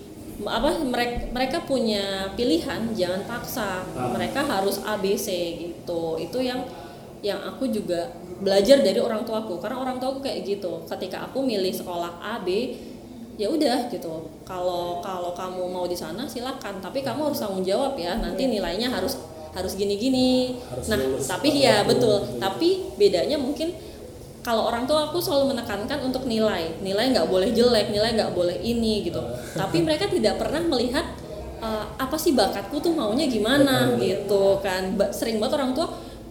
apa 0.49 0.81
mereka 0.81 1.29
mereka 1.29 1.57
punya 1.67 2.31
pilihan 2.33 2.89
jangan 2.95 3.21
paksa. 3.27 3.83
Ah. 3.93 4.09
mereka 4.09 4.39
harus 4.41 4.79
ABC 4.81 5.27
gitu. 5.59 6.15
Itu 6.17 6.39
yang 6.39 6.63
yang 7.19 7.43
aku 7.43 7.67
juga 7.67 8.07
belajar 8.39 8.79
dari 8.79 8.97
orang 9.03 9.27
tuaku. 9.27 9.59
Karena 9.59 9.83
orang 9.83 9.99
tuaku 9.99 10.23
kayak 10.23 10.47
gitu. 10.47 10.88
Ketika 10.88 11.27
aku 11.27 11.43
milih 11.43 11.75
sekolah 11.75 12.23
A 12.23 12.39
B 12.39 12.71
ya 13.39 13.48
udah 13.48 13.88
gitu. 13.88 14.27
Kalau 14.43 15.00
kalau 15.00 15.31
kamu 15.31 15.72
mau 15.72 15.88
di 15.88 15.96
sana 15.96 16.27
silakan. 16.27 16.84
Tapi 16.84 17.00
kamu 17.00 17.31
harus 17.31 17.39
tanggung 17.39 17.63
jawab 17.63 17.96
ya. 17.96 18.19
Nanti 18.19 18.51
nilainya 18.51 18.91
harus 18.91 19.15
harus 19.55 19.79
gini-gini. 19.79 20.60
Harus 20.67 20.86
nah 20.91 21.00
lulus 21.00 21.25
tapi 21.31 21.55
ya 21.55 21.88
betul. 21.88 22.19
gitu. 22.19 22.38
tapi 22.38 22.69
bedanya 23.00 23.39
mungkin 23.39 23.72
kalau 24.43 24.67
orang 24.67 24.84
tua 24.84 25.08
aku 25.08 25.24
selalu 25.24 25.55
menekankan 25.55 26.03
untuk 26.03 26.27
nilai. 26.27 26.84
Nilai 26.84 27.15
nggak 27.15 27.31
boleh 27.31 27.55
jelek 27.55 27.96
nilai 27.96 28.12
nggak 28.19 28.36
boleh 28.36 28.60
ini 28.60 29.08
gitu. 29.08 29.24
Tapi 29.62 29.84
mereka 29.84 30.08
tidak 30.12 30.39
pernah 30.39 30.63
melihat 30.63 31.15
uh, 31.60 31.86
apa 31.96 32.15
sih 32.15 32.36
bakatku 32.36 32.79
tuh 32.79 32.91
maunya 32.91 33.27
gimana 33.27 33.96
gitu 34.00 34.60
kan. 34.60 35.00
Sering 35.15 35.39
banget 35.39 35.60
orang 35.63 35.72
tua 35.75 35.88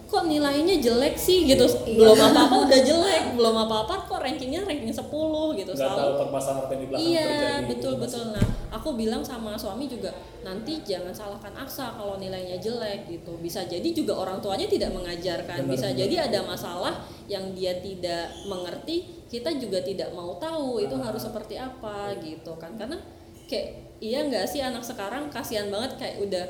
kok 0.09 0.25
nilainya 0.25 0.81
jelek 0.81 1.13
sih 1.13 1.45
gitu 1.45 1.61
belum 1.85 2.17
apa-apa 2.17 2.65
udah 2.65 2.81
jelek 2.81 3.37
belum 3.37 3.55
apa-apa 3.61 4.09
kok 4.09 4.17
rankingnya 4.17 4.65
ranking 4.65 4.89
10 4.89 5.05
gitu 5.53 5.69
nggak 5.69 5.85
tahu 5.85 5.97
selalu 6.01 6.13
permasalahan 6.17 6.59
apa 6.59 6.71
yang 6.73 6.81
di 6.81 6.87
belakang 6.89 7.05
Iya 7.05 7.21
terjadi 7.21 7.67
betul 7.69 7.93
gitu. 7.93 8.01
betul. 8.01 8.23
Nah 8.33 8.45
aku 8.69 8.89
bilang 8.93 9.21
sama 9.21 9.53
suami 9.53 9.85
juga 9.85 10.09
nanti 10.39 10.81
jangan 10.81 11.13
salahkan 11.13 11.53
Aksa 11.53 11.93
kalau 11.93 12.17
nilainya 12.17 12.57
jelek 12.57 13.05
gitu. 13.05 13.37
Bisa 13.37 13.61
jadi 13.63 13.85
juga 13.85 14.17
orang 14.17 14.41
tuanya 14.41 14.65
tidak 14.65 14.89
mengajarkan. 14.91 15.63
Benar, 15.63 15.71
Bisa 15.71 15.87
benar. 15.87 15.99
jadi 16.01 16.15
ada 16.25 16.39
masalah 16.41 16.93
yang 17.25 17.53
dia 17.53 17.77
tidak 17.77 18.33
mengerti. 18.43 19.21
Kita 19.29 19.53
juga 19.55 19.77
tidak 19.79 20.09
mau 20.11 20.33
tahu 20.35 20.81
itu 20.81 20.97
Ah. 20.97 21.05
harus 21.05 21.21
seperti 21.21 21.53
apa 21.53 22.17
gitu 22.17 22.57
kan. 22.57 22.73
Karena 22.73 22.97
kayak 23.45 23.67
iya 23.99 24.25
nggak 24.25 24.45
sih 24.45 24.57
anak 24.59 24.81
sekarang 24.81 25.29
kasihan 25.29 25.69
banget 25.69 26.01
kayak 26.01 26.17
udah 26.17 26.45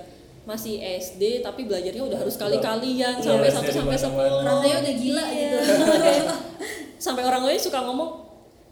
masih 0.50 0.82
SD 0.82 1.46
tapi 1.46 1.70
belajarnya 1.70 2.02
udah 2.02 2.18
harus 2.18 2.34
kali-kalian 2.34 3.22
Iya, 3.22 3.22
sampai 3.22 3.50
satu 3.54 3.70
sampai 3.70 3.98
sepuluh. 4.02 4.42
Rasanya 4.42 4.78
udah 4.82 4.94
gila 4.98 5.26
gitu. 5.30 5.58
Kayak 6.02 6.26
sampai 7.06 7.24
orang 7.24 7.44
lain 7.46 7.62
suka 7.62 7.80
ngomong 7.86 8.26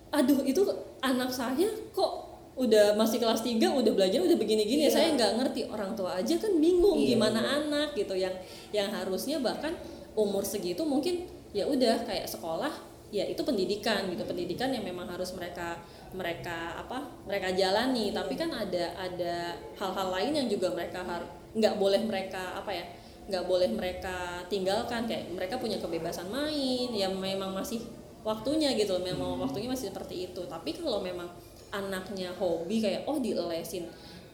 aduh 0.09 0.41
itu 0.41 0.65
anak 1.03 1.29
saya 1.29 1.67
kok 1.93 2.11
udah 2.57 2.97
masih 2.97 3.21
kelas 3.21 3.45
3 3.45 3.59
udah 3.69 3.91
belajar 3.93 4.17
udah 4.17 4.33
begini-gini 4.33 4.89
Iya. 4.89 4.91
saya 4.91 5.07
nggak 5.13 5.31
ngerti 5.37 5.61
orang 5.69 5.93
tua 5.93 6.17
aja 6.17 6.33
kan 6.41 6.57
bingung 6.57 6.97
Iya, 6.97 7.13
gimana 7.13 7.37
anak 7.37 7.93
gitu 7.93 8.17
yang 8.17 8.33
yang 8.73 8.89
harusnya 8.89 9.37
bahkan 9.37 9.77
umur 10.17 10.41
segitu 10.41 10.81
mungkin 10.81 11.29
ya 11.53 11.69
udah 11.69 12.01
kayak 12.09 12.25
sekolah 12.25 12.73
ya 13.07 13.23
itu 13.23 13.39
pendidikan 13.39 14.03
gitu. 14.11 14.23
Pendidikan 14.27 14.67
yang 14.73 14.83
memang 14.83 15.07
harus 15.07 15.31
mereka 15.31 15.79
mereka 16.11 16.75
apa 16.75 17.07
mereka 17.23 17.55
jalani. 17.55 18.11
Tapi 18.11 18.33
kan 18.35 18.51
ada 18.51 18.91
ada 18.99 19.55
hal-hal 19.79 20.07
lain 20.11 20.33
yang 20.43 20.47
juga 20.51 20.73
mereka 20.75 21.05
harus 21.07 21.29
nggak 21.57 21.75
boleh 21.75 22.01
mereka 22.05 22.53
apa 22.55 22.69
ya 22.69 22.85
nggak 23.27 23.43
boleh 23.43 23.67
mereka 23.67 24.39
tinggalkan 24.47 25.03
kayak 25.03 25.27
mereka 25.27 25.59
punya 25.59 25.75
kebebasan 25.75 26.31
main 26.31 26.87
yang 26.93 27.11
memang 27.17 27.51
masih 27.51 27.83
waktunya 28.23 28.71
gitu 28.75 28.95
loh 28.95 29.03
memang 29.03 29.35
waktunya 29.37 29.67
masih 29.67 29.91
seperti 29.91 30.27
itu. 30.27 30.41
Tapi 30.47 30.75
kalau 30.75 30.99
memang 30.99 31.27
anaknya 31.67 32.31
hobi 32.35 32.79
kayak 32.79 33.03
oh 33.03 33.19
dilesin 33.19 33.83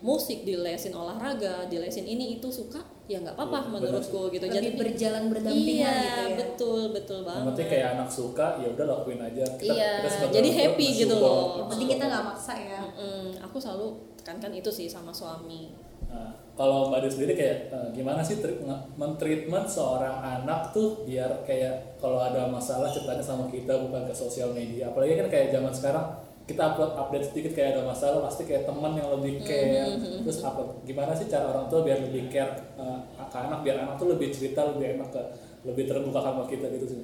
musik 0.04 0.44
dilesin 0.44 0.92
olahraga 0.94 1.66
dilesin 1.66 2.04
ini 2.04 2.38
itu 2.38 2.52
suka 2.52 2.78
ya 3.06 3.18
nggak 3.18 3.34
apa-apa 3.34 3.66
Iya, 3.66 3.70
menurutku 3.72 4.22
gitu. 4.30 4.46
Lebih 4.46 4.76
berjalan 4.76 5.24
berdampingan 5.32 5.64
iya 5.66 5.94
gitu 6.04 6.22
ya. 6.22 6.36
betul 6.38 6.82
betul 6.92 7.20
Yang 7.20 7.28
banget. 7.28 7.46
penting 7.50 7.68
kayak 7.70 7.88
anak 7.98 8.10
suka 8.12 8.48
ya 8.60 8.68
udah 8.70 8.86
lakuin 8.86 9.22
aja. 9.22 9.46
Kita, 9.58 9.74
Iya, 9.74 9.92
kita 10.06 10.26
jadi 10.30 10.50
happy 10.54 10.88
gitu 11.00 11.16
loh. 11.18 11.66
penting 11.66 11.88
kita 11.90 12.04
nggak 12.06 12.24
maksa 12.24 12.54
ya. 12.54 12.80
Mm, 12.94 13.42
aku 13.42 13.58
selalu 13.58 13.88
tekankan 14.18 14.52
itu 14.52 14.70
sih 14.70 14.86
sama 14.86 15.10
suami 15.10 15.72
Nah, 16.14 16.30
kalau 16.54 16.88
Mbak 16.88 17.02
Ade 17.02 17.10
sendiri 17.10 17.34
kayak 17.34 17.58
eh, 17.68 17.88
gimana 17.92 18.22
sih 18.22 18.38
tri- 18.38 18.62
nge- 18.62 18.86
mentreatment 18.94 19.66
seorang 19.66 20.22
anak 20.22 20.70
tuh 20.70 21.02
biar 21.04 21.42
kayak 21.42 21.98
kalau 21.98 22.22
ada 22.22 22.46
masalah 22.46 22.88
ceritanya 22.88 23.20
sama 23.20 23.50
kita 23.50 23.74
bukan 23.82 24.06
ke 24.06 24.14
sosial 24.14 24.54
media. 24.54 24.94
Apalagi 24.94 25.18
kan 25.18 25.28
kayak 25.28 25.50
zaman 25.50 25.74
sekarang 25.74 26.06
kita 26.44 26.60
upload 26.62 26.94
update 26.94 27.26
sedikit 27.26 27.52
kayak 27.56 27.70
ada 27.74 27.88
masalah 27.88 28.20
pasti 28.22 28.44
kayak 28.44 28.68
teman 28.68 28.94
yang 28.94 29.10
lebih 29.10 29.42
care. 29.42 29.74
Terus 30.22 30.40
apa 30.44 30.62
gimana 30.84 31.12
sih 31.12 31.26
cara 31.26 31.50
orang 31.50 31.66
tua 31.66 31.82
biar 31.82 32.00
lebih 32.04 32.30
care 32.30 32.54
eh, 32.78 33.00
ke 33.18 33.38
anak 33.40 33.60
biar 33.62 33.78
anak 33.80 33.96
tuh 33.98 34.14
lebih 34.14 34.30
cerita 34.30 34.62
lebih 34.70 34.94
enak 34.94 35.10
ke 35.10 35.22
lebih 35.64 35.88
terbuka 35.88 36.20
sama 36.20 36.44
kita 36.46 36.68
gitu 36.70 36.86
sih. 36.86 37.02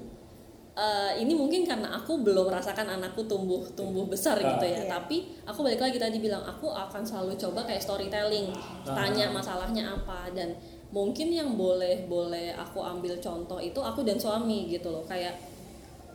Eh, 0.80 1.12
ini 1.20 1.36
mungkin 1.36 1.68
karena 1.68 1.92
aku 1.92 2.24
belum 2.24 2.48
merasakan 2.48 2.88
anakku 2.88 3.28
tumbuh 3.28 3.60
tumbuh 3.76 4.08
besar 4.08 4.40
gitu 4.40 4.64
ya 4.64 4.80
Iya. 4.80 4.88
tapi 4.88 5.28
aku 5.44 5.60
balik 5.60 5.84
lagi 5.84 6.00
tadi 6.00 6.24
bilang 6.24 6.40
aku 6.40 6.72
akan 6.72 7.04
selalu 7.04 7.36
coba 7.36 7.68
kayak 7.68 7.84
storytelling 7.84 8.48
tanya 8.88 9.28
masalahnya 9.28 9.92
apa 9.92 10.32
dan 10.32 10.56
mungkin 10.90 11.36
yang 11.36 11.60
boleh 11.60 12.08
boleh 12.08 12.56
aku 12.56 12.80
ambil 12.80 13.12
contoh 13.20 13.60
itu 13.60 13.76
aku 13.76 14.08
dan 14.08 14.16
suami 14.16 14.72
gitu 14.72 14.88
loh 14.88 15.04
kayak 15.04 15.36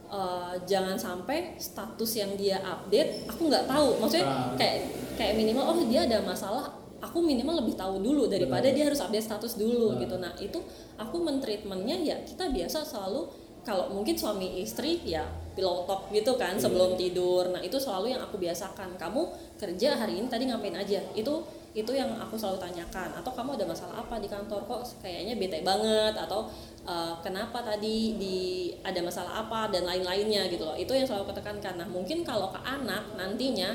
eh, 0.08 0.54
jangan 0.64 0.96
sampai 0.96 1.60
status 1.60 2.10
yang 2.16 2.32
dia 2.32 2.56
update 2.60 3.28
aku 3.28 3.52
nggak 3.52 3.68
tahu 3.68 4.00
maksudnya 4.00 4.24
Ah. 4.24 4.48
kayak 4.56 4.88
kayak 5.12 5.36
minimal 5.36 5.76
oh 5.76 5.84
dia 5.84 6.08
ada 6.08 6.24
masalah 6.24 6.72
aku 7.04 7.20
minimal 7.20 7.60
lebih 7.60 7.76
tahu 7.76 8.00
dulu 8.00 8.32
daripada 8.32 8.64
Benar. 8.64 8.72
dia 8.72 8.84
harus 8.88 9.00
update 9.04 9.28
status 9.28 9.60
dulu 9.60 9.92
Ah. 9.92 10.00
gitu 10.00 10.16
nah 10.16 10.32
itu 10.40 10.56
aku 10.96 11.20
mentreatmentnya 11.20 12.00
ya 12.00 12.16
kita 12.24 12.48
biasa 12.48 12.80
selalu 12.80 13.43
kalau 13.64 13.88
mungkin 13.88 14.12
suami 14.12 14.60
istri 14.60 15.00
ya 15.02 15.24
pillow 15.56 15.86
talk 15.88 16.10
gitu 16.12 16.36
kan 16.36 16.54
Iya. 16.58 16.62
sebelum 16.68 16.98
tidur. 16.98 17.48
Nah 17.48 17.62
itu 17.62 17.78
selalu 17.80 18.12
yang 18.12 18.22
aku 18.22 18.36
biasakan. 18.36 18.98
Kamu 19.00 19.22
kerja 19.56 19.96
hari 19.96 20.20
ini 20.20 20.26
tadi 20.28 20.50
ngapain 20.50 20.74
aja? 20.74 21.00
Itu 21.16 21.46
itu 21.74 21.90
yang 21.90 22.10
aku 22.20 22.38
selalu 22.38 22.58
tanyakan. 22.60 23.14
Atau 23.18 23.34
kamu 23.34 23.58
ada 23.58 23.66
masalah 23.66 24.02
apa 24.02 24.18
di 24.18 24.28
kantor? 24.30 24.66
Kok 24.66 25.02
kayaknya 25.02 25.34
bete 25.38 25.62
banget? 25.62 26.14
Atau 26.14 26.46
uh, 26.86 27.14
kenapa 27.22 27.62
tadi 27.62 28.18
di 28.18 28.38
ada 28.82 28.98
masalah 29.02 29.46
apa? 29.46 29.70
Dan 29.70 29.86
lain-lainnya 29.86 30.46
gitu 30.50 30.66
loh. 30.66 30.76
Itu 30.76 30.94
yang 30.94 31.06
selalu 31.06 31.30
aku 31.30 31.34
tekankan. 31.38 31.78
Nah 31.78 31.88
mungkin 31.88 32.26
kalau 32.26 32.50
ke 32.50 32.60
anak 32.62 33.14
nantinya 33.14 33.74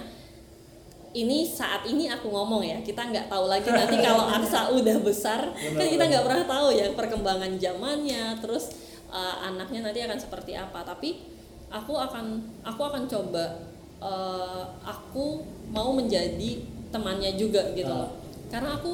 ini 1.10 1.42
saat 1.42 1.90
ini 1.90 2.06
aku 2.06 2.30
ngomong 2.30 2.62
ya 2.62 2.78
kita 2.86 3.02
nggak 3.10 3.34
tahu 3.34 3.50
lagi 3.50 3.66
nanti 3.74 3.98
kalau 4.06 4.28
Aksa 4.30 4.70
udah 4.70 4.98
besar. 5.02 5.42
Kan 5.56 5.88
kita 5.88 6.04
nggak 6.06 6.24
pernah 6.28 6.44
tahu 6.46 6.76
ya 6.76 6.92
perkembangan 6.92 7.56
zamannya. 7.58 8.36
Terus 8.44 8.89
uh, 9.10 9.36
anaknya 9.44 9.86
nanti 9.86 10.00
akan 10.02 10.18
seperti 10.18 10.56
apa. 10.56 10.82
Tapi 10.86 11.20
aku 11.70 11.94
akan 11.94 12.26
aku 12.66 12.82
akan 12.82 13.04
coba 13.06 13.46
uh, 14.02 14.64
aku 14.82 15.44
mau 15.70 15.94
menjadi 15.94 16.64
temannya 16.90 17.38
juga 17.38 17.74
gitu 17.78 17.90
loh. 17.90 18.18
Karena 18.50 18.78
aku 18.82 18.94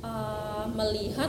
uh, 0.00 0.64
melihat 0.72 1.28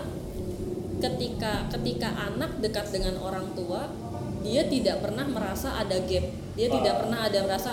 ketika 0.96 1.68
ketika 1.76 2.08
anak 2.32 2.64
dekat 2.64 2.88
dengan 2.96 3.20
orang 3.20 3.52
tua 3.52 3.92
dia 4.40 4.64
tidak 4.72 5.04
pernah 5.04 5.26
merasa 5.28 5.76
ada 5.76 5.98
gap. 6.08 6.26
Dia 6.56 6.68
tidak 6.72 6.94
Ah. 6.96 7.00
pernah 7.04 7.20
ada 7.28 7.40
merasa 7.44 7.72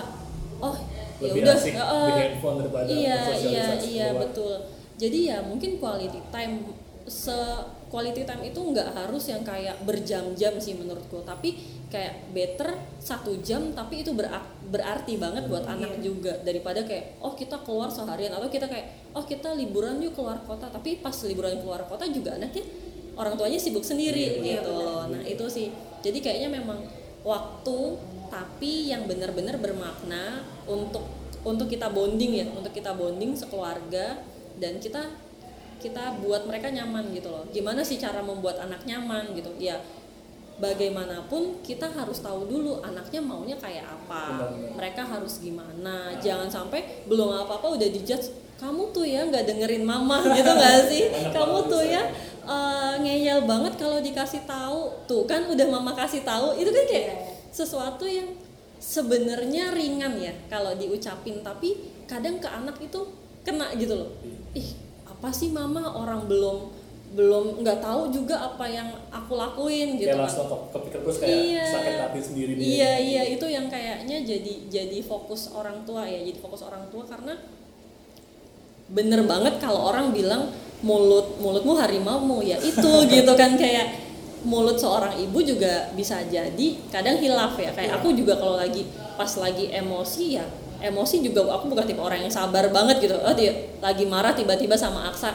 oh 0.59 0.75
ya 1.23 1.31
udah 1.31 1.55
daripada 1.55 2.83
iya 2.91 3.19
iya 3.39 3.65
iya 3.79 4.07
keluar. 4.11 4.21
betul. 4.27 4.55
Jadi 4.99 5.19
ya 5.31 5.39
mungkin 5.45 5.79
quality 5.79 6.19
time 6.33 6.67
se 7.07 7.37
quality 7.93 8.25
time 8.25 8.41
itu 8.41 8.57
nggak 8.57 8.97
harus 8.97 9.29
yang 9.29 9.45
kayak 9.45 9.77
berjam-jam 9.85 10.57
sih 10.57 10.73
menurutku. 10.73 11.21
Tapi 11.21 11.53
kayak 11.93 12.33
better 12.33 12.73
satu 12.97 13.37
jam 13.45 13.69
tapi 13.77 14.01
itu 14.01 14.17
berarti 14.65 15.13
banget 15.21 15.45
buat 15.45 15.69
anak 15.69 16.01
juga. 16.01 16.41
Daripada 16.41 16.81
kayak 16.81 17.21
oh 17.21 17.37
kita 17.37 17.61
keluar 17.61 17.93
seharian 17.93 18.33
atau 18.33 18.49
kita 18.49 18.65
kayak 18.65 19.13
oh 19.13 19.21
kita 19.21 19.53
liburan 19.53 20.01
yuk 20.01 20.17
keluar 20.17 20.41
kota. 20.41 20.73
Tapi 20.73 21.05
pas 21.05 21.13
liburan 21.29 21.61
keluar 21.61 21.85
kota 21.85 22.09
juga 22.09 22.33
anaknya 22.33 22.65
orang 23.13 23.37
tuanya 23.37 23.61
sibuk 23.61 23.85
sendiri 23.85 24.41
Iya, 24.41 24.65
gitu. 24.65 24.73
Loh 24.73 25.05
nah 25.13 25.21
itu 25.21 25.45
sih. 25.45 25.69
Jadi 26.01 26.17
kayaknya 26.17 26.49
memang 26.49 26.81
waktu 27.21 27.77
tapi 28.33 28.89
yang 28.89 29.05
benar-benar 29.05 29.61
bermakna 29.61 30.41
untuk 30.65 31.05
untuk 31.45 31.69
kita 31.69 31.91
bonding 31.93 32.41
ya 32.41 32.45
untuk 32.49 32.73
kita 32.73 32.97
bonding 32.97 33.37
sekeluarga 33.37 34.17
dan 34.57 34.81
kita 34.81 35.05
kita 35.83 36.23
buat 36.23 36.47
mereka 36.47 36.71
nyaman 36.71 37.11
gitu 37.11 37.27
loh. 37.27 37.43
Gimana 37.51 37.83
sih 37.83 37.99
cara 37.99 38.23
membuat 38.23 38.63
anak 38.63 38.87
nyaman 38.87 39.35
gitu? 39.35 39.51
Ya 39.59 39.83
bagaimanapun 40.53 41.59
kita 41.65 41.91
harus 41.91 42.23
tahu 42.23 42.47
dulu 42.47 42.79
anaknya 42.79 43.19
maunya 43.19 43.57
kayak 43.59 43.83
apa. 43.83 44.47
Mereka 44.79 45.03
harus 45.03 45.43
gimana. 45.43 46.15
Jangan 46.23 46.47
sampai 46.47 47.03
belum 47.03 47.35
apa-apa 47.43 47.75
udah 47.75 47.89
dijudge 47.91 48.31
kamu 48.55 48.95
tuh 48.95 49.03
ya 49.03 49.27
nggak 49.27 49.43
dengerin 49.43 49.83
mama 49.83 50.23
gitu 50.37 50.47
nggak 50.47 50.79
sih? 50.87 51.03
Kamu 51.35 51.67
tuh 51.67 51.83
ya. 51.83 52.07
eh, 52.43 52.93
ngeyel 52.99 53.43
banget 53.43 53.75
kalau 53.75 53.99
dikasih 53.99 54.47
tahu. 54.47 55.03
Tuh 55.03 55.27
kan 55.27 55.43
udah 55.51 55.67
mama 55.67 55.91
kasih 55.91 56.23
tahu 56.23 56.55
itu 56.55 56.71
kan 56.71 56.85
kayak 56.87 57.11
sesuatu 57.51 58.07
yang 58.07 58.31
sebenarnya 58.79 59.75
ringan 59.75 60.15
ya 60.15 60.31
kalau 60.47 60.71
diucapin. 60.79 61.43
Tapi 61.43 61.75
kadang 62.07 62.39
ke 62.39 62.47
anak 62.47 62.79
itu 62.79 62.99
kena 63.43 63.67
gitu 63.75 63.99
loh. 63.99 64.11
Ih 64.55 64.92
apa 65.13 65.29
sih 65.29 65.49
mama? 65.49 65.85
Orang 65.87 66.25
belum 66.25 66.73
belum 67.13 67.61
nggak 67.61 67.77
tahu 67.77 68.09
juga 68.09 68.41
apa 68.43 68.65
yang 68.65 68.89
aku 69.07 69.37
lakuin 69.37 69.95
gitu 69.95 70.09
kayak 70.09 70.17
kan. 70.17 70.25
langsung 70.25 70.47
ke- 70.47 70.65
kepikir 70.73 70.99
terus 70.99 71.17
kayak 71.19 71.37
Iya. 71.37 71.65
sakit 71.69 71.95
hati 72.01 72.19
sendiri 72.19 72.51
dia. 72.53 72.65
iya 72.65 72.91
iya. 72.97 73.21
Itu 73.29 73.45
yang 73.45 73.69
kayaknya 73.69 74.17
jadi 74.23 74.53
jadi 74.67 74.97
fokus 74.99 75.53
orang 75.53 75.81
tua 75.83 76.03
ya. 76.03 76.17
Jadi 76.19 76.39
fokus 76.39 76.61
orang 76.61 76.89
tua 76.89 77.05
karena 77.05 77.37
bener 78.89 79.23
banget 79.23 79.57
kalau 79.57 79.89
orang 79.89 80.09
bilang 80.09 80.49
mulut 80.81 81.37
mulutmu 81.37 81.73
harimaumu. 81.75 82.41
Ya 82.41 82.57
itu 82.59 82.91
gitu 83.13 83.33
kan. 83.33 83.55
Kayak 83.55 83.93
mulut 84.43 84.75
seorang 84.75 85.15
ibu 85.15 85.39
juga 85.39 85.93
bisa 85.93 86.19
jadi 86.25 86.67
kadang 86.89 87.17
hilaf 87.17 87.53
ya. 87.55 87.71
Kayak 87.71 88.01
aku 88.01 88.11
juga 88.11 88.35
kalau 88.35 88.57
lagi 88.57 88.83
pas 89.13 89.29
lagi 89.37 89.69
emosi 89.69 90.25
ya 90.33 90.45
emosi 90.83 91.23
juga 91.23 91.47
aku 91.47 91.71
bukan 91.71 91.87
tipe 91.87 92.03
orang 92.03 92.19
yang 92.19 92.33
sabar 92.33 92.67
banget 92.67 92.99
gitu. 92.99 93.15
Oh 93.15 93.31
lagi 93.79 94.03
marah 94.03 94.35
tiba-tiba 94.35 94.75
sama 94.75 95.07
Aksa 95.07 95.31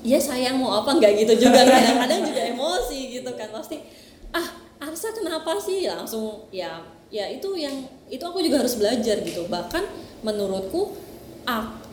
ya 0.00 0.16
sayang 0.16 0.56
mau 0.56 0.80
apa? 0.80 0.96
Nggak 0.96 1.12
gitu 1.28 1.48
juga. 1.48 1.60
Kadang-kadang 1.60 2.20
juga 2.24 2.40
emosi 2.48 3.20
gitu 3.20 3.30
kan. 3.36 3.52
Pasti 3.52 3.84
ah 4.32 4.48
Aksa 4.80 5.12
kenapa 5.12 5.60
sih? 5.60 5.84
Langsung 5.84 6.48
ya 6.48 6.80
ya 7.12 7.28
itu 7.28 7.52
yang 7.60 7.84
itu 8.08 8.24
aku 8.24 8.40
juga 8.40 8.64
harus 8.64 8.80
belajar 8.80 9.20
gitu. 9.20 9.44
Bahkan 9.52 9.84
menurutku 10.24 10.96
ak, 11.44 11.84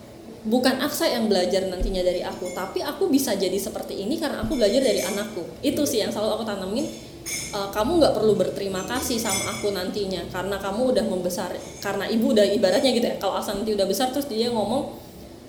bukan 0.47 0.79
Aksa 0.79 1.11
yang 1.11 1.27
belajar 1.27 1.67
nantinya 1.67 1.99
dari 1.99 2.23
aku 2.23 2.55
tapi 2.55 2.79
aku 2.79 3.11
bisa 3.11 3.35
jadi 3.35 3.59
seperti 3.59 4.07
ini 4.07 4.15
karena 4.15 4.47
aku 4.47 4.55
belajar 4.55 4.79
dari 4.79 5.03
anakku. 5.03 5.43
Itu 5.59 5.83
sih 5.83 5.99
yang 5.99 6.15
selalu 6.15 6.39
aku 6.39 6.43
tanamin 6.47 6.87
Eh, 7.47 7.69
kamu 7.71 8.03
nggak 8.03 8.13
perlu 8.15 8.35
berterima 8.35 8.83
kasih 8.83 9.15
sama 9.15 9.55
aku 9.55 9.71
nantinya 9.71 10.19
karena 10.27 10.59
kamu 10.59 10.91
udah 10.91 11.05
membesar 11.07 11.47
karena 11.79 12.03
ibu 12.07 12.35
udah 12.35 12.43
ibaratnya 12.43 12.91
gitu 12.91 13.07
ya 13.07 13.15
kalau 13.19 13.39
Aksa 13.39 13.55
nanti 13.55 13.71
udah 13.71 13.87
besar 13.87 14.11
terus 14.11 14.27
dia 14.27 14.51
ngomong 14.51 14.99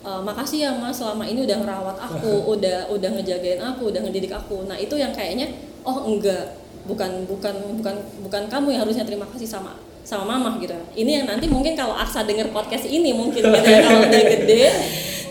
e, 0.07 0.11
makasih 0.23 0.59
ya 0.63 0.71
mas 0.79 0.95
selama 0.95 1.27
ini 1.27 1.43
udah 1.43 1.59
ngerawat 1.59 1.99
aku 1.99 2.33
udah 2.55 2.87
udah 2.95 3.11
ngejagain 3.19 3.59
aku 3.59 3.91
udah 3.91 4.01
ngedidik 4.07 4.31
aku. 4.31 4.63
Nah 4.71 4.79
itu 4.79 4.95
yang 4.95 5.11
kayaknya 5.11 5.51
oh 5.83 6.07
enggak 6.07 6.55
bukan 6.87 7.27
bukan 7.27 7.55
bukan 7.83 7.95
bukan 8.23 8.43
kamu 8.47 8.79
yang 8.79 8.81
harusnya 8.87 9.03
terima 9.03 9.27
kasih 9.35 9.51
sama 9.51 9.75
sama 10.07 10.23
mama 10.23 10.55
gitu. 10.63 10.79
Ini 10.95 11.23
yang 11.23 11.27
nanti 11.27 11.51
mungkin 11.51 11.75
kalau 11.75 11.99
Aksa 11.99 12.23
denger 12.23 12.55
podcast 12.55 12.87
ini 12.87 13.11
mungkin 13.11 13.43
gitu 13.43 13.67
ya 13.67 13.83
kalau 13.83 14.07
udah 14.07 14.23
gede 14.23 14.71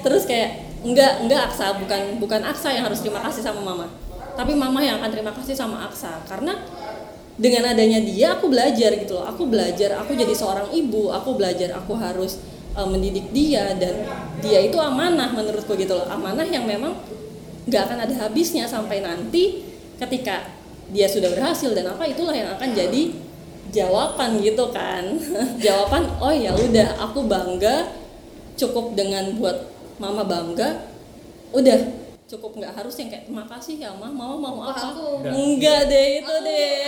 terus 0.03 0.27
kayak 0.27 0.67
enggak 0.83 1.23
enggak 1.23 1.47
Aksa 1.47 1.79
bukan 1.79 2.19
bukan 2.19 2.43
Aksa 2.43 2.75
yang 2.75 2.91
harus 2.91 2.99
terima 2.99 3.23
kasih 3.23 3.39
sama 3.39 3.63
mama 3.63 4.06
tapi 4.37 4.53
mama 4.53 4.85
yang 4.85 5.01
akan 5.01 5.09
terima 5.09 5.33
kasih 5.33 5.57
sama 5.57 5.89
Aksa 5.89 6.21
karena 6.29 6.53
dengan 7.37 7.73
adanya 7.73 8.01
dia 8.01 8.37
aku 8.37 8.49
belajar 8.53 8.93
gitu 8.97 9.17
loh. 9.17 9.25
Aku 9.25 9.49
belajar 9.49 9.97
aku 9.97 10.13
jadi 10.13 10.33
seorang 10.33 10.69
ibu 10.73 11.09
aku 11.09 11.37
belajar 11.37 11.73
aku 11.73 11.97
harus 11.97 12.41
uh, 12.77 12.85
mendidik 12.85 13.33
dia 13.33 13.73
dan 13.77 14.05
dia 14.41 14.61
itu 14.61 14.77
amanah 14.77 15.33
menurutku 15.33 15.73
gitu 15.73 15.97
loh. 15.97 16.05
Amanah 16.05 16.45
yang 16.45 16.69
memang 16.69 16.93
nggak 17.65 17.81
akan 17.89 17.97
ada 18.05 18.13
habisnya 18.25 18.69
sampai 18.69 19.01
nanti 19.01 19.65
ketika 19.97 20.53
dia 20.93 21.09
sudah 21.09 21.33
berhasil 21.33 21.73
dan 21.73 21.89
apa 21.89 22.05
itulah 22.05 22.33
yang 22.33 22.53
akan 22.53 22.69
jadi 22.73 23.13
jawaban 23.73 24.41
gitu 24.41 24.69
kan. 24.69 25.17
Jawaban 25.65 26.07
oh 26.21 26.31
ya 26.33 26.53
udah 26.53 26.97
aku 27.09 27.25
bangga 27.25 27.91
cukup 28.57 28.97
dengan 28.97 29.33
buat 29.37 29.69
mama 30.01 30.25
bangga 30.25 30.87
udah 31.53 31.96
cukup 32.27 32.51
nggak 32.53 32.75
harus 32.75 32.95
yang 32.95 33.07
kayak 33.07 33.25
makasih 33.27 33.75
ya 33.77 33.89
mah 33.89 34.11
mau 34.11 34.35
mau 34.35 34.59
Wah, 34.59 34.69
apa? 34.69 34.91
aku- 34.91 35.23
Nggak. 35.23 35.33
enggak 35.33 35.81
deh 35.87 36.07
itu 36.19 36.33
deh. 36.41 36.77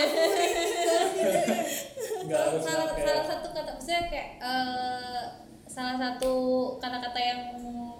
nggak 2.20 2.40
harus 2.40 2.62
salah, 2.62 2.88
salah 2.92 3.24
satu 3.26 3.48
kata 3.50 3.70
maksudnya 3.72 4.02
kayak 4.06 4.28
eh, 4.38 5.22
salah 5.64 5.96
satu 5.96 6.32
kata-kata 6.76 7.18
yang 7.18 7.40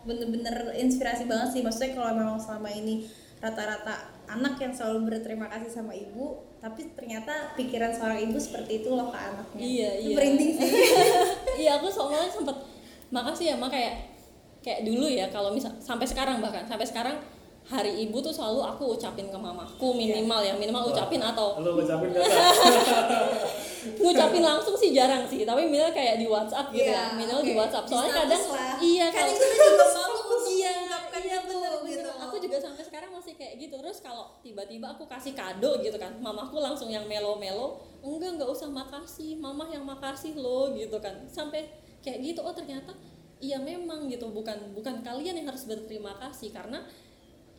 bener-bener 0.02 0.54
inspirasi 0.74 1.24
banget 1.24 1.48
sih. 1.50 1.60
Maksudnya 1.60 1.92
kalau 1.94 2.12
memang 2.14 2.36
selama 2.36 2.68
ini 2.68 3.08
rata-rata 3.40 3.94
anak 4.28 4.60
yang 4.60 4.70
selalu 4.70 5.08
berterima 5.08 5.48
kasih 5.48 5.72
sama 5.72 5.92
ibu 5.92 6.44
tapi 6.60 6.92
ternyata 6.92 7.56
pikiran 7.56 7.88
seorang 7.88 8.20
ibu 8.22 8.36
seperti 8.36 8.84
itu 8.84 8.92
loh 8.92 9.08
ke 9.08 9.16
anaknya. 9.16 9.60
Iya, 9.60 9.90
Itu 9.96 10.04
iya. 10.04 10.14
merinding 10.14 10.50
sih. 10.54 10.70
Iya 11.60 11.70
aku 11.76 11.88
soalnya 11.88 12.24
sempet 12.26 12.56
makasih 13.10 13.44
ya 13.46 13.56
mak 13.56 13.68
kayak 13.68 13.94
kayak 14.60 14.80
dulu 14.82 15.06
ya 15.06 15.26
kalau 15.28 15.50
misal 15.50 15.72
sampai 15.78 16.04
sekarang 16.04 16.38
bahkan 16.38 16.64
sampai 16.64 16.84
sekarang 16.84 17.16
hari 17.62 18.02
ibu 18.02 18.18
tuh 18.18 18.28
selalu 18.28 18.60
aku 18.66 18.94
ucapin 18.94 19.26
ke 19.26 19.38
mamaku 19.38 19.94
minimal 19.94 20.40
ya 20.40 20.52
minimal 20.54 20.90
ucapin 20.90 21.20
atau 21.20 21.56
lu 21.58 21.76
ucapin 21.76 22.10
kata 22.10 22.28
ngucapin 23.80 24.42
langsung 24.42 24.76
sih 24.76 24.92
jarang 24.92 25.24
sih 25.24 25.42
tapi 25.42 25.64
minimal 25.64 25.88
kayak 25.90 26.18
di 26.18 26.26
WhatsApp 26.26 26.68
gitu 26.70 26.84
Iya, 26.84 26.92
ya 26.92 27.04
minimal 27.16 27.40
di 27.40 27.52
oke. 27.52 27.60
WhatsApp 27.60 27.84
Di 27.84 27.90
soalnya 27.90 28.12
kadang 28.14 28.42
lah. 28.44 28.74
iya 28.78 29.06
Kan 29.08 29.16
kalau 29.16 29.32
itu 29.32 29.44
juga 29.46 29.84
malu 29.88 30.18
untuk 30.20 30.40
iya 30.50 30.72
iya 31.20 31.38
bener. 31.42 31.72
gitu. 31.86 32.10
aku 32.10 32.36
juga 32.38 32.56
sampai 32.58 32.82
sekarang 32.82 33.10
masih 33.10 33.32
kayak 33.34 33.54
gitu 33.56 33.74
terus 33.76 33.98
kalau 34.00 34.36
tiba-tiba 34.40 34.86
aku 34.90 35.04
kasih 35.06 35.32
kado 35.32 35.80
gitu 35.80 35.96
kan 35.96 36.12
mamaku 36.18 36.58
langsung 36.58 36.88
yang 36.88 37.04
melo-melo 37.04 37.80
enggak 38.00 38.36
enggak 38.36 38.50
usah 38.50 38.68
makasih 38.68 39.36
mama 39.36 39.68
yang 39.68 39.84
makasih 39.84 40.34
loh 40.34 40.72
gitu 40.72 40.96
kan 40.98 41.24
sampai 41.26 41.68
kayak 42.00 42.20
gitu 42.20 42.40
oh 42.40 42.52
ternyata 42.52 42.92
iya 43.40 43.58
memang 43.58 44.06
gitu. 44.06 44.28
Bukan 44.28 44.72
bukan 44.72 45.00
kalian 45.00 45.34
yang 45.34 45.46
harus 45.46 45.64
berterima 45.64 46.12
kasih 46.16 46.50
karena 46.50 46.84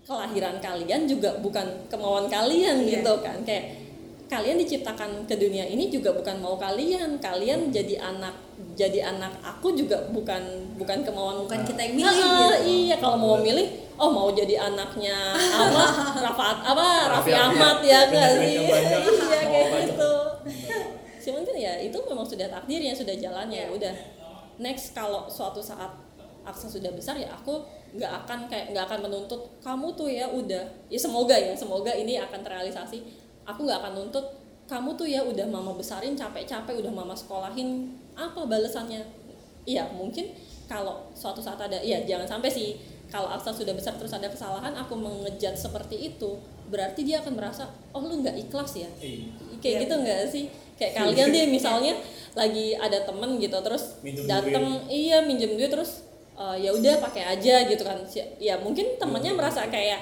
kelahiran 0.02 0.58
kalian 0.58 1.06
juga 1.06 1.38
bukan 1.38 1.86
kemauan 1.88 2.26
kalian 2.28 2.82
Iya. 2.82 3.00
gitu 3.00 3.14
kan. 3.20 3.38
Kayak 3.42 3.78
kalian 4.26 4.56
diciptakan 4.58 5.28
ke 5.28 5.36
dunia 5.36 5.62
ini 5.64 5.90
juga 5.90 6.10
bukan 6.12 6.38
mau 6.38 6.56
kalian. 6.56 7.18
Kalian 7.18 7.70
jadi 7.70 8.00
anak 8.00 8.34
jadi 8.72 9.04
anak 9.06 9.36
aku 9.42 9.74
juga 9.74 10.00
bukan 10.10 10.40
bukan 10.76 11.04
kemauan 11.04 11.44
bukan 11.44 11.60
kita 11.62 11.82
yang 11.82 11.94
milih 11.98 12.08
Ah, 12.08 12.16
gitu. 12.16 12.58
iya. 12.88 12.96
Kalau 12.96 13.18
mau 13.18 13.36
milih 13.38 13.68
oh 13.96 14.10
mau 14.10 14.30
jadi 14.32 14.58
anaknya 14.64 15.18
apa? 15.36 15.86
Rafaat 16.26 16.58
apa? 16.64 16.88
Raffi 17.12 17.30
Raffi 17.30 17.32
Ahmad. 17.36 17.78
Ya 17.84 18.00
sih? 18.06 18.14
banyak. 18.14 18.42
iya 18.48 19.40
kayak 19.44 19.70
gitu. 19.86 20.14
Cuman 21.22 21.42
kan 21.44 21.56
ya 21.56 21.74
itu 21.78 21.98
memang 22.02 22.26
sudah 22.26 22.48
takdirnya 22.48 22.94
sudah 22.94 23.14
jalannya 23.14 23.62
Iya. 23.62 23.70
udah 23.70 23.94
next 24.62 24.94
kalau 24.94 25.26
suatu 25.28 25.60
saat 25.60 25.90
Aksa 26.42 26.66
sudah 26.66 26.90
besar 26.94 27.22
ya 27.22 27.30
aku 27.30 27.62
nggak 27.94 28.26
akan 28.26 28.50
kayak 28.50 28.74
nggak 28.74 28.86
akan 28.90 29.00
menuntut 29.06 29.42
kamu 29.62 29.94
tuh 29.94 30.10
ya 30.10 30.26
udah. 30.26 30.66
Ya 30.90 31.00
semoga 31.02 31.38
ya 31.38 31.54
semoga 31.54 31.94
ini 31.94 32.18
akan 32.18 32.42
terrealisasi. 32.42 32.98
Aku 33.46 33.66
nggak 33.66 33.78
akan 33.78 33.94
nuntut 33.94 34.26
kamu 34.66 34.96
tuh 34.98 35.06
ya 35.06 35.22
udah 35.22 35.46
mama 35.46 35.76
besarin 35.78 36.18
capek-capek 36.18 36.82
udah 36.82 36.90
mama 36.90 37.14
sekolahin 37.14 37.94
apa 38.18 38.42
balasannya? 38.48 39.06
Iya 39.70 39.94
mungkin 39.94 40.34
kalau 40.66 41.12
suatu 41.14 41.44
saat 41.44 41.62
ada 41.62 41.78
ya 41.84 42.02
jangan 42.08 42.26
sampai 42.40 42.50
sih 42.50 42.80
kalau 43.12 43.28
Aksa 43.28 43.52
sudah 43.52 43.76
besar 43.76 44.00
terus 44.00 44.16
ada 44.16 44.32
kesalahan 44.32 44.72
aku 44.74 44.96
mengejat 44.96 45.60
seperti 45.60 46.16
itu 46.16 46.40
berarti 46.72 47.04
dia 47.04 47.20
akan 47.20 47.36
merasa 47.36 47.68
oh 47.92 48.02
lu 48.02 48.24
nggak 48.24 48.48
ikhlas 48.48 48.80
ya? 48.80 48.90
Iya. 48.98 49.28
Kayak 49.62 49.76
Iya. 49.78 49.82
gitu 49.86 49.94
nggak 49.96 50.20
sih? 50.28 50.44
Kayak 50.76 50.94
kalian 50.98 51.28
deh 51.30 51.46
misalnya 51.48 51.94
lagi 52.34 52.74
ada 52.74 53.06
temen 53.06 53.38
gitu 53.38 53.58
terus 53.62 54.02
Minjem 54.02 54.24
dateng 54.26 54.66
iya 54.88 55.22
minjem 55.22 55.54
duit 55.54 55.70
terus 55.70 56.02
eh, 56.34 56.56
ya 56.60 56.74
udah 56.74 56.98
pakai 57.00 57.24
aja 57.30 57.70
gitu 57.70 57.84
kan. 57.86 58.02
Ya 58.38 58.58
mungkin 58.58 58.98
temennya 58.98 59.32
merasa 59.32 59.68
kayak 59.68 60.00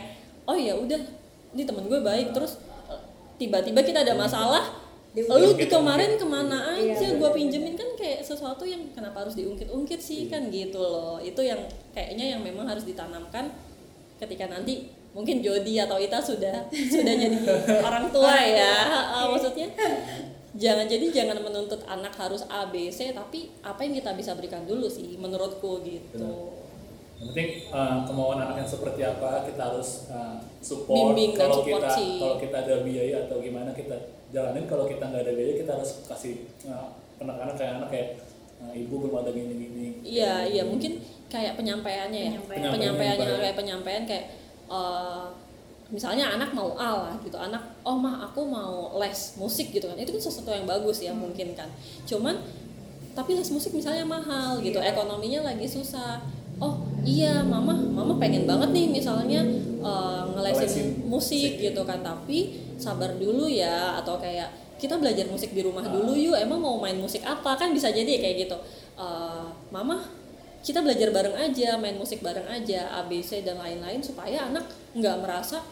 oh 0.48 0.56
ya 0.56 0.74
udah 0.74 0.98
ini 1.52 1.64
temen 1.66 1.86
gue 1.86 2.00
baik 2.00 2.32
terus 2.32 2.58
tiba-tiba 3.36 3.80
kita 3.82 4.04
ada 4.04 4.14
masalah 4.14 4.64
lu 5.18 5.58
di 5.58 5.66
kemarin 5.66 6.22
ke 6.22 6.26
mana 6.28 6.78
Iya, 6.78 6.94
aja 6.94 7.08
gue 7.18 7.30
pinjemin? 7.34 7.74
Kan 7.74 7.98
kayak 7.98 8.22
sesuatu 8.22 8.62
yang 8.62 8.94
kenapa 8.94 9.26
harus 9.26 9.34
diungkit-ungkit 9.34 9.98
sih 9.98 10.30
kan 10.30 10.54
gitu 10.54 10.78
loh. 10.78 11.18
Itu 11.18 11.42
yang 11.42 11.58
kayaknya 11.92 12.38
yang 12.38 12.42
memang 12.46 12.70
harus 12.70 12.86
ditanamkan 12.86 13.50
ketika 14.22 14.46
nanti 14.46 14.94
mungkin 15.10 15.42
Jody 15.42 15.82
atau 15.82 15.98
Ita 15.98 16.22
sudah 16.22 16.70
sudah 16.70 17.14
jadi 17.18 17.38
orang 17.82 18.14
tua 18.14 18.36
ya 18.38 18.76
Ah, 19.10 19.26
maksudnya 19.26 19.68
jangan 20.54 20.86
jadi 20.86 21.06
jangan 21.10 21.38
menuntut 21.42 21.82
anak 21.86 22.14
harus 22.14 22.46
A 22.50 22.70
B 22.70 22.90
C 22.94 23.14
tapi 23.14 23.54
apa 23.66 23.80
yang 23.86 23.98
kita 23.98 24.14
bisa 24.14 24.38
berikan 24.38 24.66
dulu 24.70 24.86
sih 24.86 25.18
menurutku 25.18 25.82
gitu 25.82 26.54
Yang 27.20 27.36
penting 27.36 27.50
uh, 27.76 28.08
kemauan 28.08 28.40
anak 28.40 28.64
yang 28.64 28.70
seperti 28.70 29.04
apa 29.04 29.44
kita 29.44 29.60
harus 29.60 30.08
uh, 30.08 30.40
support. 30.64 31.12
Bimbing 31.12 31.36
kalau 31.36 31.60
support 31.60 31.84
kita 31.84 32.00
sih. 32.00 32.16
kalau 32.16 32.38
kita 32.40 32.56
ada 32.64 32.76
biaya 32.80 33.28
atau 33.28 33.44
gimana 33.44 33.76
kita 33.76 33.96
jalanin. 34.32 34.64
Kalau 34.64 34.88
kita 34.88 35.04
nggak 35.04 35.28
ada 35.28 35.34
biaya 35.36 35.54
kita 35.60 35.72
harus 35.76 36.08
kasih 36.08 36.48
uh, 36.64 36.96
anak-anak 37.20 37.60
kayak 37.60 37.74
anak 37.84 37.90
kayak 37.92 38.10
uh, 38.64 38.72
ibu 38.72 39.04
belum 39.04 39.20
ada 39.20 39.36
gini-gini. 39.36 40.00
Iya, 40.00 40.48
iya 40.48 40.64
mungkin 40.64 41.04
kayak 41.28 41.60
penyampaiannya 41.60 42.20
ya. 42.24 42.30
Penyampaian. 42.40 42.72
Penyampaiannya 42.72 43.20
Penyampaian. 43.20 43.44
kayak 43.44 43.58
penyampaian 43.60 44.04
kayak 44.08 44.26
eh, 44.70 45.26
misalnya 45.90 46.38
anak 46.38 46.54
mau 46.54 46.78
A 46.78 47.10
lah 47.10 47.16
gitu. 47.26 47.36
Anak 47.36 47.82
oh 47.82 47.98
mah 47.98 48.30
aku 48.30 48.46
mau 48.46 48.94
les 49.02 49.36
musik 49.42 49.74
gitu 49.74 49.90
kan. 49.90 49.98
Itu 49.98 50.14
kan 50.16 50.22
sesuatu 50.22 50.54
yang 50.54 50.70
bagus 50.70 51.02
ya 51.02 51.12
mungkin 51.12 51.58
kan. 51.58 51.70
Cuman 52.06 52.38
tapi 53.18 53.36
les 53.36 53.50
musik 53.50 53.74
misalnya 53.74 54.06
mahal 54.06 54.62
gitu. 54.62 54.78
Ekonominya 54.78 55.50
lagi 55.50 55.66
susah. 55.66 56.22
Oh 56.60 56.76
iya, 57.08 57.40
mama, 57.42 57.72
mama 57.72 58.20
pengen 58.20 58.44
banget 58.44 58.70
nih 58.70 58.86
misalnya 58.92 59.42
eh, 59.82 60.22
ngelesin 60.38 61.10
musik 61.10 61.58
musik. 61.58 61.74
gitu 61.74 61.82
kan. 61.84 62.06
Tapi 62.06 62.70
sabar 62.78 63.18
dulu 63.18 63.50
ya 63.50 63.98
atau 64.00 64.22
kayak 64.22 64.78
kita 64.80 64.96
belajar 64.96 65.28
musik 65.28 65.52
di 65.52 65.66
rumah 65.66 65.84
dulu 65.84 66.14
yuk. 66.14 66.38
Emang 66.38 66.62
mau 66.62 66.78
main 66.78 66.96
musik 66.96 67.26
apa 67.26 67.58
kan 67.58 67.74
bisa 67.74 67.90
jadi 67.90 68.22
kayak 68.22 68.46
gitu. 68.46 68.58
Eh, 69.00 69.46
mama 69.74 70.19
kita 70.60 70.80
belajar 70.80 71.10
bareng 71.10 71.36
aja, 71.36 71.76
main 71.76 71.96
musik 71.96 72.20
bareng 72.20 72.46
aja, 72.46 72.92
ABC 73.00 73.42
dan 73.42 73.58
lain-lain 73.58 74.00
supaya 74.00 74.46
anak 74.46 74.66
nggak 74.92 75.18
merasa 75.20 75.64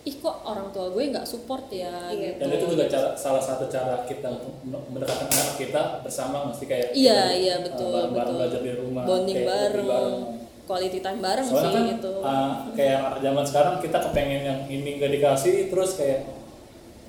ih 0.00 0.16
kok 0.16 0.32
orang 0.42 0.72
tua 0.72 0.88
gue 0.88 1.12
nggak 1.12 1.28
support 1.28 1.68
ya 1.68 2.08
Iya. 2.08 2.32
gitu. 2.32 2.40
Dan 2.40 2.48
itu 2.54 2.66
juga 2.72 2.84
cara, 2.88 3.08
salah 3.12 3.36
satu 3.38 3.68
cara 3.68 4.00
kita 4.04 4.32
untuk 4.32 4.56
mendekatkan 4.64 5.28
anak 5.28 5.56
kita 5.56 5.82
bersama 6.00 6.48
mesti 6.48 6.64
kayak 6.64 6.88
Iya 6.90 7.20
kita, 7.28 7.36
iya 7.36 7.54
uh, 7.54 7.62
betul 7.68 7.92
bareng-bareng 7.92 8.16
betul. 8.16 8.38
belajar 8.40 8.60
di 8.62 8.72
rumah, 8.74 9.02
Bonding 9.04 9.36
kayak 9.36 9.50
bareng, 9.52 9.86
bareng. 9.86 10.16
quality 10.64 10.98
time 10.98 11.20
bareng 11.20 11.44
Soalnya 11.44 11.60
sih 11.60 11.74
kan 11.74 11.84
gitu. 11.92 12.12
uh, 12.16 12.50
kayak 12.72 12.98
zaman 13.20 13.44
sekarang 13.44 13.74
kita 13.78 13.98
kepengen 14.00 14.40
yang 14.40 14.60
ini 14.66 14.90
gak 14.96 15.12
dikasih 15.12 15.54
terus 15.68 15.90
kayak 15.98 16.20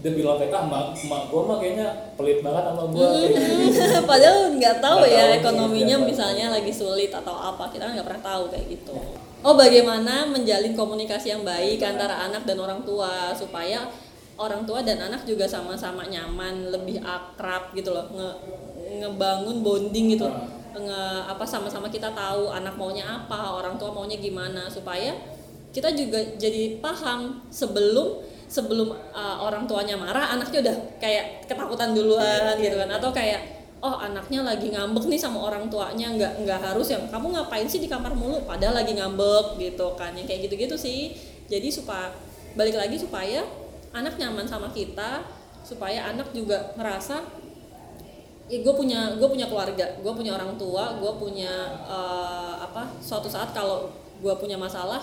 dia 0.01 0.11
bilang 0.17 0.41
kayak 0.41 0.57
ah 0.57 0.65
mak, 0.65 0.97
mak 1.05 1.29
gue 1.29 1.41
mah 1.45 1.57
kayaknya 1.61 1.87
pelit 2.17 2.41
banget 2.41 2.63
sama 2.65 2.83
gue 2.89 3.09
Padahal 4.09 4.37
nggak 4.57 4.75
tahu 4.81 4.97
Nggak 5.05 5.13
ya 5.13 5.23
tahu 5.23 5.37
ekonominya 5.45 5.97
siapa. 6.01 6.09
misalnya 6.09 6.45
lagi 6.49 6.73
sulit 6.73 7.13
atau 7.13 7.35
apa 7.37 7.69
kita 7.69 7.85
kan 7.85 7.93
nggak 7.93 8.07
pernah 8.09 8.23
tahu 8.25 8.43
kayak 8.49 8.65
gitu. 8.73 8.93
Oh 9.45 9.53
bagaimana 9.53 10.25
menjalin 10.25 10.73
komunikasi 10.73 11.33
yang 11.37 11.45
baik 11.45 11.81
antara 11.85 12.29
anak 12.29 12.45
dan 12.49 12.57
orang 12.57 12.81
tua 12.81 13.29
supaya 13.37 13.85
orang 14.41 14.65
tua 14.65 14.81
dan 14.81 14.97
anak 15.05 15.21
juga 15.21 15.45
sama-sama 15.45 16.09
nyaman 16.09 16.73
lebih 16.73 16.97
akrab 17.05 17.69
gitu 17.77 17.93
loh 17.93 18.09
nge 18.09 18.29
ngebangun 19.05 19.61
bonding 19.61 20.17
gitu. 20.17 20.25
Nge 20.73 21.03
apa 21.29 21.45
sama-sama 21.45 21.93
kita 21.93 22.09
tahu 22.09 22.49
anak 22.49 22.73
maunya 22.73 23.05
apa 23.05 23.53
orang 23.53 23.77
tua 23.77 23.93
maunya 23.93 24.17
gimana 24.17 24.65
supaya 24.65 25.13
kita 25.69 25.93
juga 25.93 26.19
jadi 26.41 26.81
paham 26.81 27.45
sebelum 27.53 28.19
sebelum 28.51 28.91
uh, 29.15 29.37
orang 29.39 29.63
tuanya 29.63 29.95
marah 29.95 30.35
anaknya 30.35 30.59
udah 30.59 30.75
kayak 30.99 31.47
ketakutan 31.47 31.95
duluan 31.95 32.59
gitu 32.59 32.75
kan. 32.75 32.91
atau 32.99 33.15
kayak 33.15 33.63
oh 33.79 33.95
anaknya 33.95 34.43
lagi 34.43 34.75
ngambek 34.75 35.07
nih 35.07 35.15
sama 35.15 35.39
orang 35.47 35.71
tuanya 35.71 36.11
nggak 36.11 36.43
nggak 36.43 36.59
harus 36.59 36.91
yang 36.91 37.07
kamu 37.07 37.31
ngapain 37.31 37.65
sih 37.65 37.79
di 37.79 37.87
kamar 37.87 38.11
mulu? 38.11 38.43
Padahal 38.43 38.83
lagi 38.83 38.93
ngambek 38.93 39.57
gitu 39.57 39.95
kan. 39.95 40.11
Yang 40.13 40.27
kayak 40.27 40.41
gitu-gitu 40.51 40.75
sih. 40.75 41.15
Jadi 41.47 41.71
supaya 41.71 42.11
balik 42.53 42.75
lagi 42.75 42.99
supaya 42.99 43.47
anak 43.95 44.19
nyaman 44.19 44.43
sama 44.43 44.67
kita 44.75 45.23
supaya 45.63 46.11
anak 46.11 46.35
juga 46.35 46.75
ngerasa 46.75 47.23
ya 48.51 48.59
gue 48.59 48.73
punya 48.75 49.15
gue 49.15 49.27
punya 49.31 49.47
keluarga 49.47 49.95
gue 50.03 50.11
punya 50.11 50.35
orang 50.35 50.59
tua 50.59 50.99
gue 50.99 51.11
punya 51.15 51.71
eh, 51.87 52.53
apa 52.59 52.91
suatu 52.99 53.31
saat 53.31 53.55
kalau 53.55 53.87
gue 54.19 54.33
punya 54.35 54.59
masalah 54.59 54.99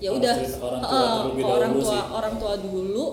ya 0.00 0.10
udah 0.10 0.34
orang 0.58 0.82
tua 0.82 1.08
ke 1.30 1.44
orang 1.46 1.72
tua 1.76 1.92
sih. 1.92 2.02
orang 2.10 2.34
tua 2.36 2.54
dulu 2.56 3.04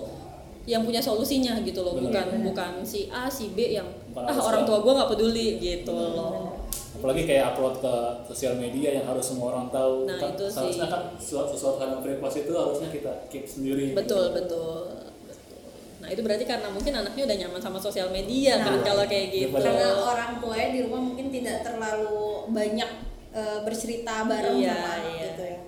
yang 0.64 0.82
punya 0.82 1.00
solusinya 1.00 1.60
gitu 1.62 1.80
loh 1.80 1.94
Bener. 1.94 2.08
bukan 2.08 2.26
bukan 2.44 2.72
si 2.82 3.08
A 3.08 3.24
si 3.26 3.52
B 3.52 3.72
yang 3.72 3.88
Bukan 4.08 4.24
ah 4.24 4.36
orang 4.42 4.64
tua 4.64 4.78
gue 4.78 4.92
nggak 4.92 5.10
peduli 5.10 5.46
gitu 5.58 5.92
loh 5.92 6.56
apalagi 6.90 7.22
kayak 7.24 7.54
upload 7.54 7.78
ke 7.78 7.94
sosial 8.26 8.56
media 8.56 8.90
yang 8.92 9.06
harus 9.06 9.22
semua 9.22 9.54
orang 9.54 9.68
tahu 9.68 10.02
Nah, 10.04 10.18
kan 10.18 10.34
itu 10.34 10.44
sih. 10.44 10.52
seharusnya 10.52 10.86
kan 10.86 11.02
sesuatu, 11.14 11.54
sesuatu 11.54 11.76
hal 11.78 11.88
yang 11.90 12.02
privasi 12.02 12.38
itu 12.42 12.52
harusnya 12.52 12.88
kita 12.88 13.12
keep 13.28 13.44
sendiri 13.44 13.94
betul 13.94 14.34
betul 14.34 14.88
betul. 15.22 15.60
nah 15.98 16.08
itu 16.08 16.20
berarti 16.20 16.44
karena 16.44 16.68
mungkin 16.68 16.92
anaknya 16.94 17.22
udah 17.24 17.36
nyaman 17.38 17.60
sama 17.62 17.78
sosial 17.78 18.08
media 18.08 18.58
kan 18.58 18.74
Nah, 18.74 18.82
kalau 18.82 19.04
kayak 19.04 19.26
gitu 19.30 19.54
karena 19.54 19.88
orang 19.94 20.30
tuanya 20.38 20.68
di 20.70 20.80
rumah 20.82 21.00
mungkin 21.02 21.26
tidak 21.28 21.62
terlalu 21.62 22.18
banyak 22.50 22.90
eh, 23.30 23.58
bercerita 23.62 24.14
bareng 24.24 24.56
Iya, 24.58 24.72
sama 24.74 24.88
anak 24.90 25.06
iya. 25.08 25.22
gitu 25.28 25.42
ya 25.44 25.58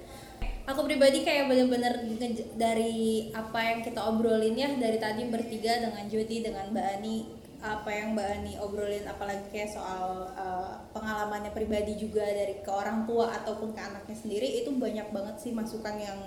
aku 0.71 0.87
pribadi 0.87 1.27
kayak 1.27 1.51
bener-bener 1.51 1.99
dari 2.55 3.29
apa 3.35 3.59
yang 3.59 3.81
kita 3.83 4.01
obrolin 4.07 4.55
ya 4.55 4.71
dari 4.79 5.03
tadi 5.03 5.27
bertiga 5.27 5.83
dengan 5.83 6.07
Jody 6.07 6.47
dengan 6.47 6.71
Mbak 6.71 6.87
Ani 6.99 7.17
apa 7.61 7.91
yang 7.93 8.17
Mbak 8.17 8.29
Ani 8.41 8.53
obrolin 8.57 9.05
apalagi 9.05 9.45
kayak 9.53 9.75
soal 9.75 10.31
eh, 10.33 10.73
pengalamannya 10.95 11.53
pribadi 11.53 11.99
juga 11.99 12.25
dari 12.25 12.63
ke 12.63 12.71
orang 12.71 13.05
tua 13.05 13.35
ataupun 13.43 13.77
ke 13.77 13.81
anaknya 13.83 14.17
sendiri 14.17 14.65
itu 14.65 14.71
banyak 14.73 15.11
banget 15.13 15.37
sih 15.43 15.53
masukan 15.53 15.97
yang 15.99 16.19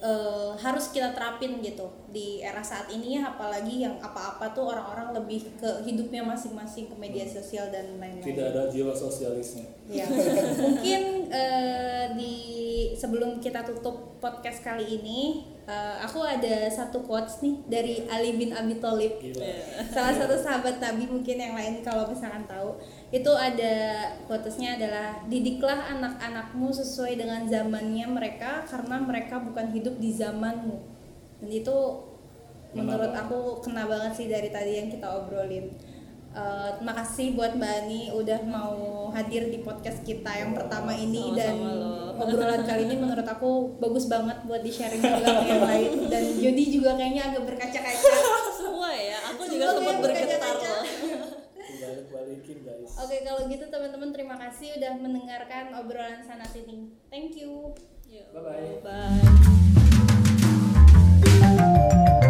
eh, 0.00 0.50
harus 0.56 0.90
kita 0.90 1.12
terapin 1.12 1.60
gitu 1.60 1.86
di 2.10 2.40
era 2.40 2.64
saat 2.64 2.88
ini 2.90 3.20
ya 3.20 3.36
apalagi 3.36 3.84
yang 3.84 4.00
apa-apa 4.00 4.50
tuh 4.56 4.72
orang-orang 4.72 5.12
lebih 5.14 5.46
ke 5.60 5.84
hidupnya 5.84 6.24
masing-masing 6.24 6.88
ke 6.88 6.96
media 6.96 7.28
sosial 7.28 7.68
dan 7.68 8.00
lain-lain. 8.00 8.24
tidak 8.24 8.46
ada 8.56 8.62
jiwa 8.72 8.92
sosialisnya. 8.96 9.68
Ya, 9.90 10.06
mungkin 10.58 11.30
eh, 11.30 12.04
di 12.16 12.36
sebelum 12.96 13.38
kita 13.38 13.62
tutup 13.66 14.18
podcast 14.22 14.62
kali 14.64 15.00
ini, 15.00 15.44
eh, 15.70 15.94
aku 16.02 16.26
ada 16.26 16.66
satu 16.66 17.06
quotes 17.06 17.38
nih 17.38 17.62
dari 17.70 17.94
Ali 18.10 18.34
bin 18.34 18.50
Abi 18.50 18.82
Thalib. 18.82 19.22
Salah 19.94 20.10
satu 20.10 20.34
sahabat 20.34 20.82
Nabi 20.82 21.06
mungkin 21.06 21.38
yang 21.38 21.54
lain 21.54 21.86
kalau 21.86 22.10
misalkan 22.10 22.42
tahu 22.50 22.74
itu 23.14 23.30
ada 23.30 23.74
quotesnya 24.26 24.74
adalah 24.74 25.22
didiklah 25.30 25.94
anak-anakmu 25.94 26.74
sesuai 26.74 27.14
dengan 27.14 27.46
zamannya 27.46 28.06
mereka 28.10 28.66
karena 28.66 28.98
mereka 28.98 29.38
bukan 29.38 29.70
hidup 29.70 29.94
di 30.02 30.10
zamanmu. 30.10 30.78
Dan 31.38 31.50
itu 31.54 31.76
menurut 32.74 33.10
aku 33.14 33.62
kena 33.62 33.86
banget 33.86 34.12
sih 34.14 34.26
dari 34.26 34.50
tadi 34.50 34.78
yang 34.82 34.88
kita 34.90 35.06
obrolin. 35.06 35.70
Eh, 36.30 36.70
terima 36.78 36.94
kasih 36.94 37.34
buat 37.34 37.58
Mbak 37.58 37.72
Ani 37.82 38.14
udah 38.14 38.38
mau 38.46 38.78
hadir 39.10 39.50
di 39.50 39.66
podcast 39.66 39.98
kita 40.06 40.30
yang 40.30 40.54
pertama 40.54 40.94
ini 40.94 41.34
dan 41.34 41.58
Sama-sama 41.58 41.74
loh. 41.74 42.22
obrolan 42.22 42.62
kali 42.62 42.82
ini 42.86 42.94
menurut 42.94 43.26
aku 43.26 43.50
bagus 43.82 44.06
banget 44.06 44.38
buat 44.46 44.62
di 44.62 44.70
sharing 44.70 45.02
juga 45.02 45.26
ke 45.26 45.44
yang 45.44 45.64
lain 45.66 45.90
dan 46.06 46.22
Jody 46.38 46.64
juga 46.70 46.94
kayaknya 46.94 47.34
agak 47.34 47.42
berkaca-kaca. 47.50 48.10
semua 48.54 48.94
ya 48.94 49.18
aku 49.26 49.42
juga 49.44 49.74
sempat 49.74 49.96
bergetar 49.98 50.38
berkaca-kaca. 50.38 50.70
loh 50.70 50.86
balik 51.80 52.06
balikin 52.12 52.58
guys 52.62 52.90
Oke 52.94 53.16
kalau 53.24 53.40
gitu 53.48 53.64
teman-teman 53.66 54.10
terima 54.14 54.36
kasih 54.38 54.68
udah 54.78 54.92
mendengarkan 55.02 55.74
obrolan 55.74 56.22
sana 56.22 56.46
sini. 56.46 56.94
Thank 57.10 57.34
you. 57.34 57.74
Yuk, 58.06 58.30
Bye-bye. 58.30 58.86
bye 61.42 62.20